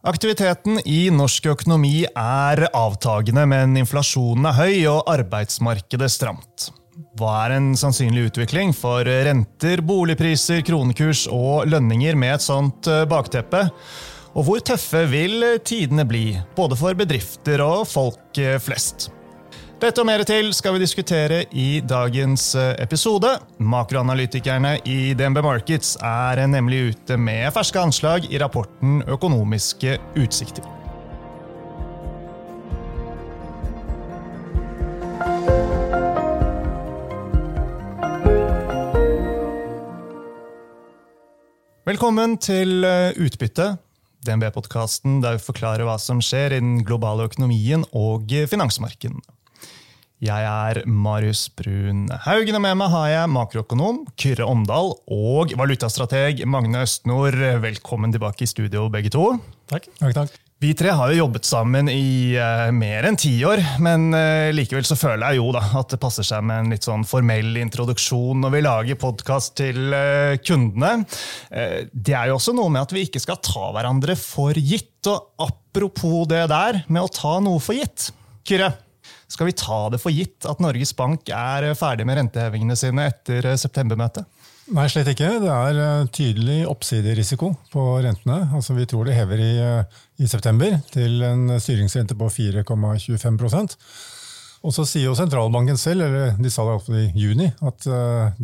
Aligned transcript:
Aktiviteten 0.00 0.78
i 0.88 1.10
norsk 1.12 1.50
økonomi 1.52 2.06
er 2.08 2.62
avtagende, 2.72 3.42
men 3.44 3.76
inflasjonen 3.76 4.46
er 4.48 4.56
høy 4.56 4.76
og 4.88 5.10
arbeidsmarkedet 5.12 6.08
stramt. 6.08 6.70
Hva 7.20 7.34
er 7.42 7.58
en 7.58 7.66
sannsynlig 7.76 8.30
utvikling 8.30 8.72
for 8.72 9.04
renter, 9.04 9.82
boligpriser, 9.84 10.64
kronekurs 10.64 11.26
og 11.28 11.68
lønninger 11.68 12.16
med 12.16 12.38
et 12.38 12.46
sånt 12.46 12.88
eh, 12.88 13.04
bakteppe? 13.12 13.66
Og 14.32 14.48
hvor 14.48 14.64
tøffe 14.64 15.04
vil 15.10 15.44
tidene 15.68 16.08
bli, 16.08 16.30
både 16.56 16.80
for 16.80 16.96
bedrifter 16.96 17.60
og 17.60 17.84
folk 17.90 18.40
eh, 18.40 18.56
flest? 18.56 19.10
Dette 19.80 20.02
og 20.02 20.04
mer 20.04 20.20
til 20.28 20.50
skal 20.52 20.74
vi 20.74 20.82
diskutere 20.82 21.36
i 21.56 21.78
dagens 21.80 22.50
eh, 22.52 22.74
episode. 22.84 23.30
Makroanalytikerne 23.64 24.74
i 24.84 25.14
DNB 25.16 25.40
Markets 25.40 25.94
er 26.04 26.42
nemlig 26.52 26.82
ute 26.90 27.16
med 27.16 27.46
ferske 27.56 27.80
anslag 27.80 28.26
i 28.28 28.36
rapporten 28.42 29.00
Økonomiske 29.08 29.94
utsikter. 30.20 30.68
Velkommen 41.88 42.36
til 42.36 42.84
eh, 42.84 43.16
Utbytte, 43.16 43.72
DNB-podkasten 44.28 45.22
der 45.24 45.40
vi 45.40 45.48
forklarer 45.48 45.88
hva 45.88 45.96
som 45.96 46.20
skjer 46.20 46.52
i 46.52 46.60
den 46.60 46.82
globale 46.84 47.32
økonomien 47.32 47.88
og 47.96 48.28
finansmarkedene. 48.28 49.39
Jeg 50.20 50.44
er 50.44 50.82
Marius 50.84 51.46
Brun 51.56 52.02
Haugen, 52.26 52.56
og 52.58 52.60
med 52.60 52.76
meg 52.76 52.90
har 52.92 53.06
jeg 53.08 53.28
makroøkonom 53.32 54.02
Kyrre 54.20 54.44
Omdal 54.44 54.90
og 55.16 55.54
valutastrateg 55.56 56.42
Magne 56.44 56.82
Østnord. 56.84 57.38
Velkommen 57.62 58.12
tilbake 58.12 58.44
i 58.44 58.48
studio, 58.50 58.90
begge 58.92 59.08
to. 59.14 59.30
Takk. 59.72 59.88
takk, 59.96 60.12
takk. 60.18 60.34
Vi 60.60 60.74
tre 60.76 60.92
har 60.92 61.08
jo 61.08 61.22
jobbet 61.22 61.48
sammen 61.48 61.88
i 61.88 62.36
uh, 62.36 62.66
mer 62.76 63.08
enn 63.08 63.16
ti 63.16 63.32
år, 63.48 63.62
men 63.80 64.10
uh, 64.12 64.50
likevel 64.52 64.84
så 64.84 64.98
føler 65.00 65.24
jeg 65.24 65.40
jo 65.40 65.54
da 65.56 65.64
at 65.80 65.94
det 65.94 66.00
passer 66.02 66.28
seg 66.28 66.44
med 66.44 66.66
en 66.66 66.76
litt 66.76 66.84
sånn 66.84 67.06
formell 67.08 67.56
introduksjon 67.62 68.44
når 68.44 68.54
vi 68.58 68.62
lager 68.66 69.00
podkast 69.00 69.56
til 69.62 69.88
uh, 69.88 70.36
kundene. 70.44 71.08
det 71.96 72.12
er 72.12 72.28
jo 72.28 72.36
også 72.36 72.52
noe 72.60 72.68
med 72.68 72.82
at 72.84 72.92
vi 72.92 73.06
ikke 73.08 73.24
skal 73.24 73.40
ta 73.40 73.72
hverandre 73.72 74.20
for 74.20 74.52
gitt. 74.52 75.00
Og 75.08 75.48
apropos 75.48 76.28
det 76.28 76.44
der 76.52 76.84
med 76.92 77.08
å 77.08 77.14
ta 77.22 77.38
noe 77.40 77.64
for 77.64 77.80
gitt. 77.80 78.10
Kyrre, 78.44 78.74
skal 79.30 79.46
vi 79.46 79.56
ta 79.56 79.84
det 79.92 80.00
for 80.02 80.14
gitt 80.14 80.46
at 80.48 80.60
Norges 80.62 80.92
Bank 80.98 81.30
er 81.30 81.68
ferdig 81.78 82.06
med 82.08 82.18
rentehevingene 82.18 82.76
sine 82.78 83.06
etter 83.12 83.52
eh, 83.52 83.58
septembermøtet? 83.60 84.26
Nei, 84.74 84.86
slett 84.90 85.10
ikke. 85.12 85.28
Det 85.42 85.50
er 85.54 85.78
eh, 85.82 86.08
tydelig 86.14 86.58
oppsiderisiko 86.70 87.52
på 87.70 87.84
rentene. 88.02 88.42
Altså, 88.56 88.74
vi 88.74 88.88
tror 88.90 89.06
det 89.06 89.14
hever 89.18 89.42
i, 89.42 89.52
eh, 89.62 90.00
i 90.18 90.30
september 90.30 90.80
til 90.90 91.22
en 91.26 91.60
styringsrente 91.62 92.18
på 92.18 92.30
4,25% 92.40 93.78
og 94.60 94.74
så 94.76 94.84
sier 94.84 95.06
jo 95.06 95.14
sentralbanken 95.16 95.78
selv, 95.80 96.02
eller 96.04 96.34
de 96.36 96.50
sa 96.52 96.66
det 96.66 96.72
iallfall 96.74 96.96
i 96.98 97.06
juni, 97.16 97.46
at 97.64 97.86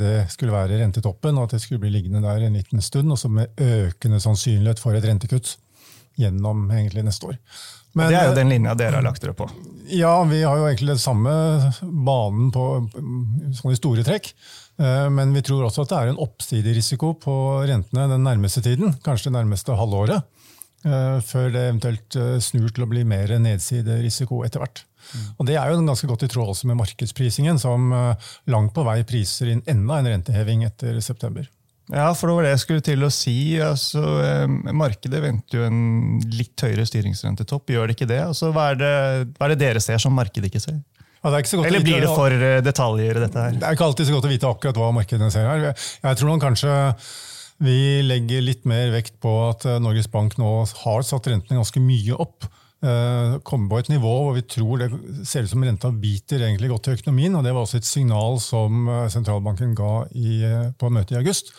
det 0.01 0.13
skulle 0.33 0.55
være 0.55 0.79
rentetoppen, 0.81 1.37
og 1.37 1.45
at 1.45 1.53
det 1.53 1.61
skulle 1.61 1.83
bli 1.83 1.91
liggende 1.93 2.23
der 2.25 2.47
en 2.47 2.57
liten 2.57 2.81
stund, 2.81 3.13
og 3.13 3.21
så 3.21 3.29
med 3.29 3.61
økende 3.61 4.23
sannsynlighet 4.25 4.81
for 4.81 4.97
et 4.97 5.05
rentekutt 5.05 5.59
gjennom 6.17 6.71
egentlig 6.71 7.05
neste 7.05 7.35
år. 7.35 7.37
Men, 7.93 8.09
det 8.09 8.19
er 8.23 8.31
jo 8.31 8.39
den 8.41 8.55
linja 8.55 8.73
dere 8.81 8.97
har 8.99 9.05
lagt 9.05 9.21
dere 9.25 9.37
på? 9.37 9.51
Ja, 9.89 10.25
vi 10.25 10.43
har 10.43 10.59
jo 10.59 10.67
egentlig 10.67 10.95
den 10.95 11.03
samme 11.03 11.33
banen 11.83 12.51
på 12.55 12.65
sånn 13.59 13.75
i 13.75 13.79
store 13.79 14.05
trekk. 14.07 14.33
Eh, 14.83 15.09
men 15.11 15.33
vi 15.33 15.43
tror 15.47 15.67
også 15.67 15.85
at 15.85 15.93
det 15.93 16.01
er 16.01 16.13
en 16.13 16.23
oppsiderisiko 16.23 17.15
på 17.23 17.37
rentene 17.69 18.09
den 18.11 18.27
nærmeste 18.27 18.63
tiden, 18.65 18.97
kanskje 19.05 19.31
det 19.31 19.39
nærmeste 19.39 19.77
halvåret. 19.79 20.27
Eh, 20.87 21.17
før 21.25 21.49
det 21.55 21.65
eventuelt 21.71 22.19
eh, 22.21 22.37
snur 22.45 22.69
til 22.75 22.85
å 22.85 22.91
bli 22.91 23.07
mer 23.09 23.33
nedsiderisiko 23.43 24.43
etter 24.47 24.63
hvert. 24.63 24.85
Mm. 25.07 25.27
Og 25.39 25.49
Det 25.49 25.57
er 25.57 25.71
jo 25.71 25.83
ganske 25.87 26.11
godt 26.11 26.27
i 26.27 26.31
tråd 26.31 26.53
også 26.53 26.71
med 26.71 26.81
markedsprisingen, 26.81 27.61
som 27.63 27.93
langt 28.51 28.75
på 28.75 28.83
vei 28.87 29.01
priser 29.07 29.53
inn 29.53 29.63
enda 29.71 30.01
en 30.01 30.11
renteheving 30.11 30.67
etter 30.67 30.99
september. 31.05 31.47
Ja, 31.93 32.09
for 32.19 32.27
det 32.27 32.35
var 32.35 32.47
det 32.47 32.53
jeg 32.57 32.63
skulle 32.65 32.85
til 32.85 33.07
å 33.07 33.13
si. 33.15 33.37
Altså, 33.63 34.03
eh, 34.25 34.73
markedet 34.75 35.21
venter 35.23 35.61
jo 35.61 35.69
en 35.69 36.19
litt 36.35 36.67
høyere 36.67 36.87
styringsrentetopp. 36.89 37.71
Gjør 37.71 37.87
det 37.87 37.97
ikke 37.99 38.11
det? 38.11 38.21
Altså, 38.27 38.51
hva, 38.55 38.73
er 38.73 38.81
det 38.81 38.93
hva 39.37 39.47
er 39.47 39.55
det 39.55 39.61
dere 39.63 39.83
ser 39.85 40.03
som 40.03 40.17
markedet 40.17 40.51
ikke 40.51 40.63
ser? 40.65 40.81
Ja, 41.27 41.33
Eller 41.33 41.83
blir 41.83 42.05
det 42.05 42.11
for 42.13 42.31
uh, 42.31 42.61
detaljer, 42.63 43.19
dette 43.19 43.41
her? 43.43 43.55
Det 43.57 43.67
er 43.67 43.75
ikke 43.75 43.87
alltid 43.89 44.07
så 44.07 44.15
godt 44.15 44.29
å 44.29 44.31
vite 44.31 44.51
akkurat 44.51 44.77
hva 44.79 44.93
markedene 44.95 45.31
ser 45.35 45.49
her. 45.49 45.65
Jeg 45.75 46.19
tror 46.21 46.43
kanskje 46.43 46.75
vi 47.65 48.03
legger 48.05 48.45
litt 48.45 48.67
mer 48.69 48.93
vekt 48.93 49.17
på 49.23 49.33
at 49.47 49.65
eh, 49.65 49.81
Norges 49.81 50.11
Bank 50.13 50.37
nå 50.41 50.51
har 50.85 51.07
satt 51.09 51.31
rentene 51.31 51.57
ganske 51.57 51.81
mye 51.83 52.19
opp. 52.21 52.47
Uh, 52.87 53.39
komme 53.43 53.67
på 53.71 53.81
et 53.81 53.89
nivå 53.91 54.11
hvor 54.23 54.37
vi 54.37 54.45
tror 54.47 54.79
det 54.79 54.91
ser 55.27 55.43
ut 55.43 55.51
som 55.51 55.65
renta 55.67 55.91
biter 55.91 56.45
egentlig 56.47 56.71
godt 56.71 56.87
til 56.87 56.99
økonomien. 57.01 57.35
og 57.35 57.43
Det 57.43 57.55
var 57.55 57.67
også 57.67 57.81
et 57.81 57.89
signal 57.89 58.39
som 58.45 58.87
sentralbanken 59.11 59.75
ga 59.75 60.05
i, 60.15 60.39
på 60.79 60.93
møtet 60.93 61.17
i 61.17 61.21
august 61.21 61.51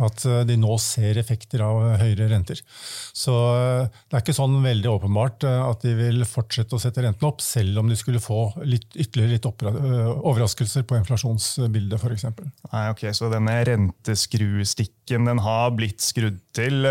at 0.00 0.24
eh, 0.28 0.42
de 0.48 0.56
nå 0.60 0.76
ser 0.80 1.18
effekter 1.20 1.62
av 1.64 1.80
høyere 2.00 2.28
renter. 2.32 2.60
Så 3.16 3.34
eh, 3.34 3.90
det 4.08 4.16
er 4.16 4.24
ikke 4.24 4.36
sånn 4.36 4.56
veldig 4.64 4.90
åpenbart 4.92 5.46
eh, 5.48 5.58
at 5.66 5.84
de 5.84 5.94
vil 5.98 6.24
fortsette 6.28 6.76
å 6.76 6.82
sette 6.82 7.04
renten 7.04 7.28
opp, 7.28 7.42
selv 7.44 7.82
om 7.82 7.90
de 7.90 7.98
skulle 7.98 8.22
få 8.22 8.44
litt, 8.64 8.88
ytterligere 8.94 9.36
litt 9.36 9.50
overraskelser 9.50 10.86
på 10.88 10.98
inflasjonsbildet 11.00 12.00
f.eks. 12.00 12.26
Ok, 12.92 13.04
så 13.16 13.28
denne 13.32 13.58
renteskruestikken 13.68 15.28
den 15.28 15.42
har 15.44 15.74
blitt 15.76 16.02
skrudd 16.04 16.40
til 16.56 16.86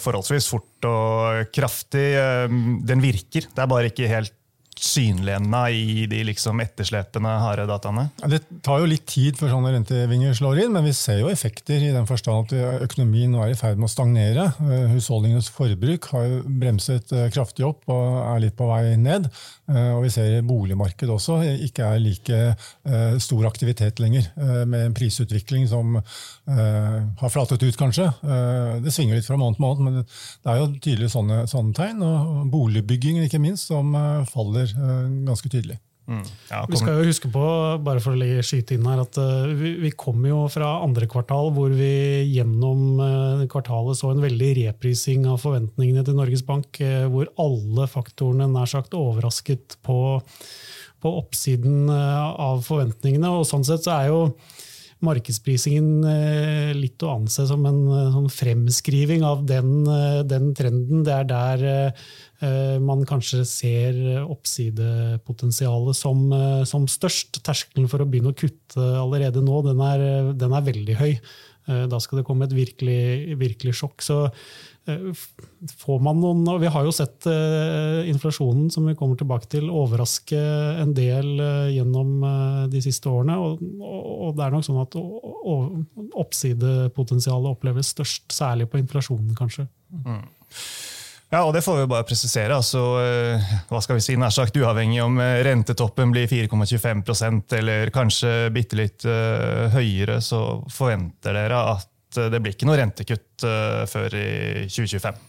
forholdsvis 0.00 0.48
fort 0.50 0.88
og 0.88 1.50
kraftig. 1.54 2.08
Den 2.88 3.02
virker, 3.04 3.46
det 3.50 3.62
er 3.62 3.70
bare 3.70 3.90
ikke 3.92 4.10
helt 4.10 4.34
synlig 4.80 5.34
ennå 5.36 5.60
i 5.76 6.06
de 6.10 6.22
liksom 6.24 6.60
etterslepende 6.62 7.32
harde 7.42 7.66
dataene? 7.68 8.06
Det 8.32 8.40
tar 8.64 8.80
jo 8.80 8.88
litt 8.88 9.06
tid 9.10 9.36
før 9.38 9.52
sånne 9.54 9.74
rentevinger 9.74 10.36
slår 10.36 10.62
inn, 10.64 10.72
men 10.74 10.86
vi 10.86 10.94
ser 10.96 11.20
jo 11.20 11.30
effekter 11.32 11.82
i 11.84 11.92
den 11.94 12.08
forstand 12.08 12.48
at 12.48 12.84
økonomien 12.86 13.32
nå 13.32 13.42
er 13.44 13.52
i 13.52 13.58
ferd 13.58 13.80
med 13.80 13.90
å 13.90 13.92
stagnere. 13.92 14.48
Eh, 14.64 14.86
husholdningenes 14.94 15.50
forbruk 15.52 16.10
har 16.14 16.26
jo 16.26 16.40
bremset 16.62 17.12
eh, 17.16 17.28
kraftig 17.34 17.66
opp 17.68 17.88
og 17.92 18.20
er 18.22 18.44
litt 18.46 18.56
på 18.58 18.68
vei 18.70 18.96
ned. 19.00 19.28
Eh, 19.70 19.90
og 19.96 20.04
vi 20.06 20.12
ser 20.14 20.40
boligmarkedet 20.46 21.14
også 21.14 21.40
ikke 21.68 21.86
er 21.86 22.02
like 22.02 22.38
stor 23.22 23.44
aktivitet 23.46 24.00
lenger, 24.02 24.26
med 24.68 24.82
en 24.86 24.94
prisutvikling 24.96 25.66
som 25.70 25.96
har 26.48 27.32
flatet 27.32 27.62
ut, 27.62 27.76
kanskje. 27.78 28.06
Det 28.82 28.92
svinger 28.92 29.18
litt 29.18 29.26
fra 29.28 29.38
måned 29.38 29.58
til 29.58 29.64
måned, 29.64 29.84
men 29.84 29.98
det 30.00 30.50
er 30.50 30.58
jo 30.58 30.68
tydelig 30.76 31.10
sånne, 31.12 31.42
sånne 31.50 31.76
tegn. 31.76 32.02
Og 32.06 32.50
boligbyggingen, 32.52 33.26
ikke 33.26 33.42
minst, 33.42 33.70
som 33.70 33.94
faller 34.30 34.69
ganske 34.74 35.50
tydelig. 35.52 35.80
Mm. 36.10 36.24
Ja, 36.50 36.64
vi 36.66 36.78
skal 36.80 36.96
jo 36.98 37.06
huske 37.06 37.28
på 37.30 37.42
bare 37.86 38.00
for 38.02 38.16
å 38.16 38.18
legge 38.18 38.42
skyte 38.42 38.74
inn 38.74 38.86
her, 38.88 39.02
at 39.04 39.14
uh, 39.20 39.46
vi, 39.54 39.76
vi 39.78 39.92
kommer 39.94 40.32
jo 40.32 40.40
fra 40.50 40.72
andre 40.82 41.06
kvartal, 41.10 41.52
hvor 41.54 41.70
vi 41.76 41.92
gjennom 42.32 42.98
uh, 42.98 43.44
kvartalet 43.50 44.00
så 44.00 44.10
en 44.10 44.24
veldig 44.24 44.50
reprising 44.64 45.28
av 45.30 45.38
forventningene 45.44 46.02
til 46.06 46.18
Norges 46.18 46.42
Bank, 46.46 46.80
uh, 46.82 47.06
hvor 47.12 47.30
alle 47.38 47.86
faktorene 47.90 48.50
nær 48.50 48.72
sagt 48.72 48.96
overrasket 48.98 49.78
på, 49.86 50.00
på 50.98 51.14
oppsiden 51.20 51.86
av 51.92 52.64
forventningene. 52.66 53.30
og 53.30 53.46
Sånn 53.46 53.66
sett 53.68 53.86
så 53.86 54.00
er 54.00 54.10
jo 54.10 54.24
markedsprisingen 55.04 56.04
litt 56.76 57.02
å 57.02 57.14
anse 57.16 57.46
som 57.48 57.64
en 57.68 57.78
sånn 58.14 58.28
fremskriving 58.32 59.24
av 59.24 59.46
den, 59.48 59.84
den 60.28 60.50
trenden. 60.56 61.04
Det 61.06 61.14
er 61.14 61.30
der 61.30 62.02
Eh, 62.40 62.78
man 62.80 63.02
kanskje 63.04 63.42
ser 63.44 63.98
oppsidepotensialet 64.24 65.96
som, 65.96 66.24
eh, 66.32 66.64
som, 66.64 66.86
størst. 66.88 67.42
Terskelen 67.44 67.88
for 67.88 68.00
å 68.00 68.08
begynne 68.08 68.32
å 68.32 68.36
kutte 68.36 68.80
allerede 68.80 69.44
nå, 69.44 69.60
den 69.66 69.80
er, 69.84 70.32
den 70.32 70.52
er 70.56 70.64
veldig 70.64 70.96
høy. 70.96 71.12
Eh, 71.68 71.86
da 71.86 72.00
skal 72.00 72.20
det 72.20 72.26
komme 72.26 72.48
et 72.48 72.56
virkelig, 72.56 73.36
virkelig 73.36 73.76
sjokk. 73.76 74.00
Så 74.00 74.32
får 75.80 75.98
man 76.04 76.20
noen 76.22 76.42
og 76.48 76.60
Vi 76.62 76.70
har 76.72 76.86
jo 76.86 76.92
sett 76.94 77.26
inflasjonen 78.10 78.70
som 78.72 78.86
vi 78.88 78.96
kommer 78.98 79.18
tilbake 79.20 79.48
til, 79.52 79.70
overraske 79.70 80.38
en 80.82 80.94
del 80.96 81.32
gjennom 81.74 82.22
de 82.72 82.82
siste 82.84 83.10
årene. 83.10 83.36
Og, 83.40 83.62
og 83.80 84.36
det 84.38 84.46
er 84.46 84.54
nok 84.54 84.66
sånn 84.66 84.82
at 84.82 84.96
oppsidepotensialet 86.24 87.50
oppleves 87.54 87.92
størst, 87.94 88.28
særlig 88.34 88.68
på 88.70 88.80
inflasjonen, 88.80 89.34
kanskje. 89.38 89.66
Mm. 89.90 90.22
Ja, 91.30 91.44
og 91.44 91.52
det 91.54 91.62
får 91.62 91.76
vi 91.78 91.90
bare 91.92 92.06
presisere. 92.06 92.54
altså, 92.56 92.80
eh, 93.04 93.52
hva 93.70 93.80
skal 93.82 94.00
vi 94.00 94.02
si, 94.02 94.16
nær 94.18 94.34
sagt 94.34 94.56
Uavhengig 94.58 94.98
om 95.04 95.20
eh, 95.22 95.38
rentetoppen 95.46 96.10
blir 96.10 96.26
4,25% 96.26 97.54
eller 97.60 97.92
kanskje 97.94 98.50
bitte 98.50 98.78
litt 98.78 99.06
høyere, 99.06 100.18
så 100.20 100.60
forventer 100.74 101.38
dere 101.38 101.62
at 101.76 101.86
det 102.16 102.40
blir 102.42 102.56
ikke 102.56 102.68
noe 102.68 102.78
rentekutt 102.80 103.44
uh, 103.46 103.84
før 103.90 104.16
i 104.18 104.30
2025? 104.70 105.26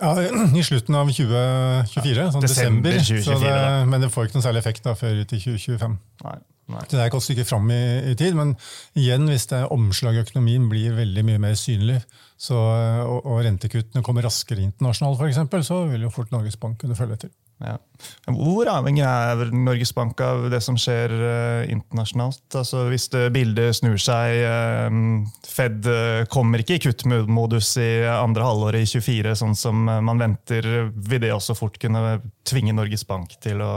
Ja, 0.00 0.10
I 0.58 0.64
slutten 0.66 0.96
av 0.98 1.10
2024, 1.10 2.24
sånn 2.34 2.42
desember. 2.44 2.96
desember 2.96 2.98
2024, 2.98 3.38
det, 3.44 3.86
men 3.92 4.02
det 4.02 4.10
får 4.12 4.26
ikke 4.28 4.38
noen 4.38 4.48
særlig 4.48 4.64
effekt 4.64 4.88
da, 4.88 4.96
før 4.98 5.22
ut 5.22 5.36
i 5.36 5.40
2025. 5.44 5.96
Nei. 6.24 6.40
Nei. 6.72 6.80
Det 6.88 6.96
er 6.96 7.10
ikke 7.10 7.18
et 7.20 7.26
stykke 7.26 7.44
fram 7.44 7.68
i, 7.74 7.82
i, 8.08 8.14
tid, 8.16 8.36
men 8.38 8.54
igjen, 8.96 9.26
hvis 9.28 9.44
det 9.50 9.58
er 9.58 9.72
omslag 9.74 10.16
i 10.16 10.22
økonomien 10.22 10.64
blir 10.70 10.94
veldig 10.96 11.24
mye 11.28 11.42
mer 11.42 11.58
synlig, 11.60 11.98
så, 12.40 12.56
og, 12.56 13.18
og, 13.20 13.42
rentekuttene 13.44 14.02
kommer 14.06 14.24
raskere 14.24 14.64
internasjonalt, 14.64 15.20
f.eks., 15.20 15.68
så 15.68 15.82
vil 15.90 16.06
jo 16.06 16.12
fort 16.14 16.32
Norges 16.32 16.56
Bank 16.60 16.80
kunne 16.80 16.96
følge 16.96 17.18
etter. 17.18 17.34
Ja. 17.64 17.78
Hvor 18.28 18.68
avhengig 18.68 19.04
er 19.06 19.50
Norges 19.54 19.94
Bank 19.96 20.20
av 20.20 20.48
det 20.52 20.60
som 20.64 20.76
skjer 20.80 21.12
eh, 21.14 21.72
internasjonalt? 21.72 22.42
Altså, 22.60 22.84
hvis 22.90 23.08
det 23.14 23.22
bildet 23.34 23.78
snur 23.78 23.96
seg, 24.00 24.42
eh, 24.44 24.98
Fed 25.54 25.86
uh, 25.86 26.24
kommer 26.32 26.60
ikke 26.60 26.76
i 26.76 26.82
kuttmodus 26.82 27.76
i 27.80 27.90
andre 28.10 28.44
halvår 28.44 28.80
i 28.80 28.84
24, 28.90 29.36
sånn 29.38 29.54
som 29.58 29.84
man 29.86 30.20
venter, 30.20 30.66
vil 30.92 31.22
det 31.22 31.32
også 31.34 31.56
fort 31.56 31.78
kunne 31.80 32.18
tvinge 32.48 32.74
Norges 32.74 33.06
Bank 33.08 33.36
til 33.44 33.62
å 33.64 33.74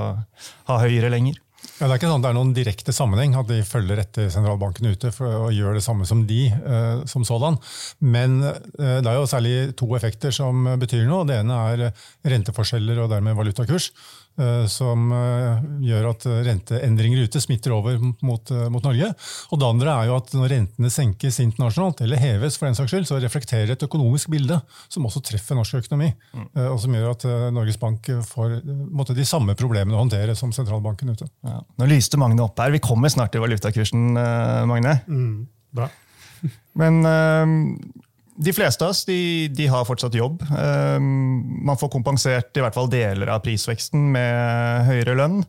ha 0.72 0.80
høyere 0.82 1.12
lenger? 1.14 1.38
Ja, 1.78 1.86
det 1.86 1.92
er 1.92 2.00
ikke 2.00 2.10
sånn 2.10 2.24
det 2.24 2.30
er 2.32 2.38
noen 2.38 2.54
direkte 2.56 2.94
sammenheng, 2.96 3.36
at 3.38 3.50
de 3.52 3.60
følger 3.68 4.00
etter 4.02 4.32
sentralbanken 4.34 4.90
ute 4.90 5.12
for 5.14 5.48
å 5.48 5.52
gjøre 5.54 5.78
det 5.78 5.86
samme 5.86 6.08
som 6.10 6.24
de 6.30 6.48
eh, 6.50 7.04
som 7.10 7.26
sådan. 7.28 7.60
Men 8.02 8.40
eh, 8.48 9.00
det 9.04 9.12
er 9.12 9.20
jo 9.20 9.28
særlig 9.30 9.56
to 9.78 9.92
effekter 9.98 10.34
som 10.34 10.66
betyr 10.82 11.06
noe. 11.10 11.28
Det 11.30 11.38
ene 11.44 11.60
er 11.74 11.86
renteforskjeller 12.34 13.04
og 13.04 13.12
dermed 13.14 13.38
valutakurs. 13.38 13.92
Eh, 14.38 14.66
som 14.70 15.08
eh, 15.18 15.64
gjør 15.82 16.12
at 16.12 16.26
renteendringer 16.46 17.24
ute 17.26 17.40
smitter 17.42 17.74
over 17.74 17.96
mot, 17.98 18.52
eh, 18.54 18.68
mot, 18.70 18.84
Norge. 18.86 19.10
Og 19.50 19.58
det 19.58 19.66
andre 19.66 19.96
er 19.96 20.10
jo 20.12 20.18
at 20.20 20.34
når 20.38 20.52
rentene 20.54 20.92
senkes 20.94 21.40
internasjonalt, 21.42 22.04
eller 22.06 22.22
heves, 22.22 22.60
for 22.60 22.70
den 22.70 22.78
saks 22.78 22.94
skyld, 22.94 23.08
så 23.10 23.18
reflekterer 23.24 23.74
et 23.74 23.86
økonomisk 23.88 24.30
bilde 24.30 24.60
som 24.94 25.10
også 25.10 25.24
treffer 25.26 25.58
norsk 25.58 25.80
økonomi. 25.82 26.12
Mm. 26.38 26.48
Og 26.68 26.78
som 26.84 26.94
gjør 26.94 27.16
at 27.16 27.26
Norges 27.56 27.82
Bank 27.82 28.12
får 28.30 28.60
måtte, 28.94 29.18
de 29.18 29.26
samme 29.26 29.58
problemene 29.58 29.98
å 29.98 30.04
håndtere 30.04 30.38
som 30.38 30.54
sentralbanken 30.54 31.16
ute. 31.16 31.26
Ja. 31.48 31.64
Nå 31.82 31.90
lyste 31.90 32.20
Magne 32.22 32.46
opp 32.46 32.62
her. 32.62 32.76
Vi 32.76 32.84
kommer 32.84 33.10
snart 33.10 33.34
til 33.34 33.42
valutakursen, 33.42 34.12
Magne. 34.70 35.00
Mm, 35.10 35.48
bra. 35.74 35.90
Men 36.78 37.02
de 38.38 38.54
fleste 38.54 38.86
av 38.86 38.94
oss 38.94 39.06
de, 39.06 39.48
de 39.50 39.66
har 39.68 39.86
fortsatt 39.88 40.14
jobb. 40.14 40.44
Ehm, 40.54 41.64
man 41.66 41.78
får 41.80 41.90
kompensert 41.90 42.58
i 42.58 42.62
hvert 42.62 42.76
fall 42.78 42.90
deler 42.92 43.32
av 43.34 43.42
prisveksten 43.46 44.12
med 44.14 44.86
høyere 44.86 45.16
lønn. 45.18 45.40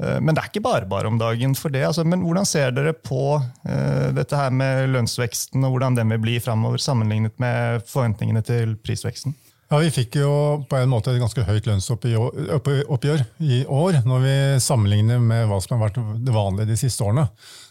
Eh, 0.00 0.16
men 0.24 0.32
det 0.32 0.42
er 0.42 0.48
ikke 0.48 0.64
bare 0.64 0.88
bare 0.88 1.10
om 1.10 1.18
dagen 1.20 1.56
for 1.58 1.74
det. 1.74 1.84
Altså, 1.90 2.06
men 2.08 2.24
hvordan 2.24 2.48
ser 2.48 2.72
dere 2.72 2.94
på 2.96 3.36
uh, 3.36 4.08
dette 4.16 4.38
her 4.38 4.54
med 4.54 4.88
lønnsveksten, 4.94 5.64
og 5.66 5.74
hvordan 5.74 5.98
den 5.98 6.14
vil 6.14 6.24
bli 6.24 6.38
framover 6.42 6.80
sammenlignet 6.80 7.36
med 7.42 7.84
forventningene 7.88 8.42
til 8.46 8.74
prisveksten? 8.80 9.36
Ja, 9.68 9.82
Vi 9.82 9.90
fikk 9.92 10.16
jo 10.16 10.32
på 10.64 10.78
en 10.78 10.88
måte 10.88 11.12
et 11.12 11.20
ganske 11.20 11.44
høyt 11.44 11.66
lønnsoppgjør 11.68 13.24
i 13.44 13.58
år, 13.68 14.00
når 14.08 14.22
vi 14.24 14.36
sammenligner 14.64 15.20
med 15.20 15.44
hva 15.50 15.60
som 15.60 15.76
har 15.76 15.90
vært 15.90 16.00
det 16.24 16.32
vanlige 16.32 16.70
de 16.70 16.78
siste 16.80 17.04
årene. 17.04 17.26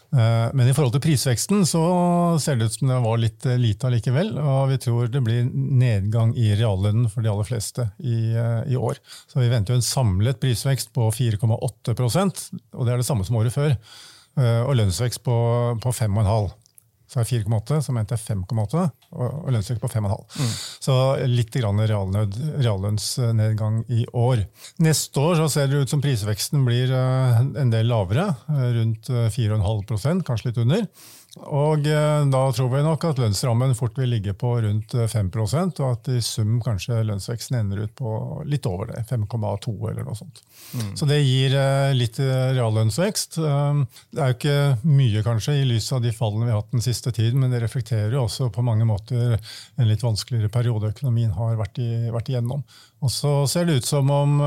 Eh, 0.08 0.48
men 0.56 0.68
i 0.68 0.72
forhold 0.72 0.94
til 0.94 1.02
prisveksten 1.04 1.66
så 1.68 1.82
ser 2.40 2.56
det 2.56 2.70
ut 2.70 2.76
som 2.78 2.88
det 2.88 3.00
var 3.04 3.18
litt 3.20 3.44
eh, 3.48 3.58
lite 3.60 3.90
allikevel. 3.90 4.32
Og 4.40 4.70
vi 4.72 4.78
tror 4.80 5.10
det 5.12 5.22
blir 5.24 5.48
nedgang 5.52 6.32
i 6.38 6.54
reallønnen 6.56 7.10
for 7.12 7.24
de 7.24 7.32
aller 7.32 7.48
fleste 7.48 7.90
i, 8.00 8.32
eh, 8.32 8.62
i 8.72 8.78
år. 8.78 9.00
Så 9.28 9.42
vi 9.42 9.50
venter 9.52 9.74
jo 9.74 9.82
en 9.82 9.88
samlet 9.88 10.40
prisvekst 10.40 10.94
på 10.96 11.10
4,8% 11.12 12.46
og 12.72 12.86
det 12.86 12.94
er 12.94 13.02
det 13.02 13.08
samme 13.08 13.26
som 13.26 13.36
året 13.40 13.54
før. 13.54 13.76
Og 14.38 14.76
lønnsvekst 14.78 15.24
på, 15.26 15.34
på 15.82 15.90
5,5 15.90 16.52
så 17.10 17.22
er 17.22 17.26
4,8, 17.26 17.80
så 17.82 17.94
mente 17.96 18.14
jeg 18.14 18.36
5,8, 18.36 18.84
og 19.16 19.48
lønnsvekst 19.52 19.80
på 19.80 19.88
5,5. 19.88 20.36
Mm. 20.36 20.48
Så 20.84 20.94
litt 21.30 21.56
reallønnsnedgang 21.56 23.84
i 23.88 24.04
år. 24.12 24.42
Neste 24.84 25.20
år 25.22 25.34
så 25.40 25.48
ser 25.52 25.66
det 25.70 25.80
ut 25.82 25.92
som 25.92 26.02
prisveksten 26.04 26.64
blir 26.66 26.88
eh, 26.92 27.40
en 27.62 27.70
del 27.72 27.86
lavere, 27.88 28.26
eh, 28.52 28.68
rundt 28.80 29.04
4,5% 29.08 30.24
kanskje 30.28 30.48
litt 30.50 30.62
under. 30.64 30.82
Og 31.46 31.86
eh, 31.86 32.22
da 32.32 32.40
tror 32.52 32.70
vi 32.72 32.80
nok 32.84 33.04
at 33.08 33.20
lønnsrammen 33.22 33.74
fort 33.78 33.98
vil 34.00 34.10
ligge 34.12 34.34
på 34.36 34.50
rundt 34.64 34.94
5 34.94 35.30
eh, 35.30 35.60
og 35.78 35.84
at 35.86 36.10
i 36.12 36.20
sum 36.24 36.58
kanskje 36.64 37.02
lønnsveksten 37.06 37.58
ender 37.60 37.84
ut 37.84 37.94
på 37.98 38.12
litt 38.48 38.66
over 38.66 38.90
det, 38.90 39.04
5,2 39.10 39.74
eller 39.90 40.06
noe 40.06 40.18
sånt. 40.18 40.42
Mm. 40.74 40.92
Så 40.98 41.08
det 41.08 41.20
gir 41.22 41.54
eh, 41.58 41.94
litt 41.96 42.18
reallønnsvekst. 42.18 43.38
Det 43.38 44.22
er 44.22 44.32
jo 44.32 44.38
ikke 44.38 44.58
mye, 44.88 45.24
kanskje, 45.26 45.58
i 45.60 45.68
lys 45.68 45.90
av 45.94 46.02
de 46.04 46.12
fallene 46.14 46.48
vi 46.48 46.54
har 46.54 46.62
hatt 46.62 46.74
den 46.74 46.84
siste 46.84 47.14
tiden, 47.14 47.40
men 47.42 47.54
det 47.54 47.62
reflekterer 47.62 48.16
jo 48.16 48.26
også 48.26 48.50
på 48.54 48.64
mange 48.66 48.88
måter 48.88 49.38
en 49.78 49.88
litt 49.88 50.04
vanskeligere 50.04 50.52
periode 50.52 50.92
økonomien 50.92 51.32
har 51.36 51.58
vært, 51.60 51.80
i, 51.82 52.08
vært 52.12 52.32
igjennom. 52.32 52.64
Og 52.98 53.12
så 53.14 53.30
ser 53.46 53.68
det 53.68 53.76
ut 53.78 53.86
som 53.86 54.08
om 54.10 54.40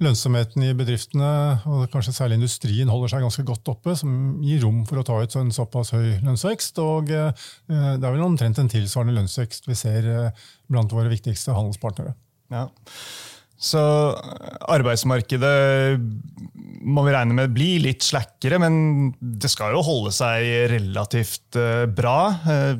lønnsomheten 0.00 0.64
i 0.64 0.72
bedriftene, 0.76 1.32
og 1.68 1.84
kanskje 1.92 2.14
særlig 2.16 2.38
industrien, 2.40 2.88
holder 2.88 3.12
seg 3.12 3.26
ganske 3.26 3.44
godt 3.44 3.68
oppe, 3.74 3.92
som 3.98 4.40
gir 4.44 4.62
rom 4.64 4.86
for 4.88 5.02
å 5.02 5.04
ta 5.04 5.18
ut 5.20 5.36
en 5.36 5.52
såpass 5.52 5.92
høy 5.92 6.16
lønnsvekst. 6.30 6.80
Og 6.82 7.10
eh, 7.14 7.32
det 7.68 8.00
er 8.00 8.06
vel 8.14 8.24
omtrent 8.26 8.60
en 8.60 8.70
tilsvarende 8.70 9.18
lønnsvekst 9.18 9.68
vi 9.70 9.78
ser 9.78 10.08
eh, 10.10 10.46
blant 10.70 10.94
våre 10.94 11.12
viktigste 11.12 11.56
handelspartnere. 11.56 12.14
Ja. 12.54 12.68
Så 13.60 13.80
arbeidsmarkedet 14.72 16.00
må 16.80 17.02
vi 17.04 17.12
regne 17.12 17.36
med 17.36 17.52
blir 17.52 17.82
litt 17.84 18.06
slakkere, 18.06 18.56
men 18.62 19.10
det 19.20 19.50
skal 19.52 19.74
jo 19.76 19.82
holde 19.84 20.14
seg 20.16 20.46
relativt 20.72 21.58
bra. 21.92 22.14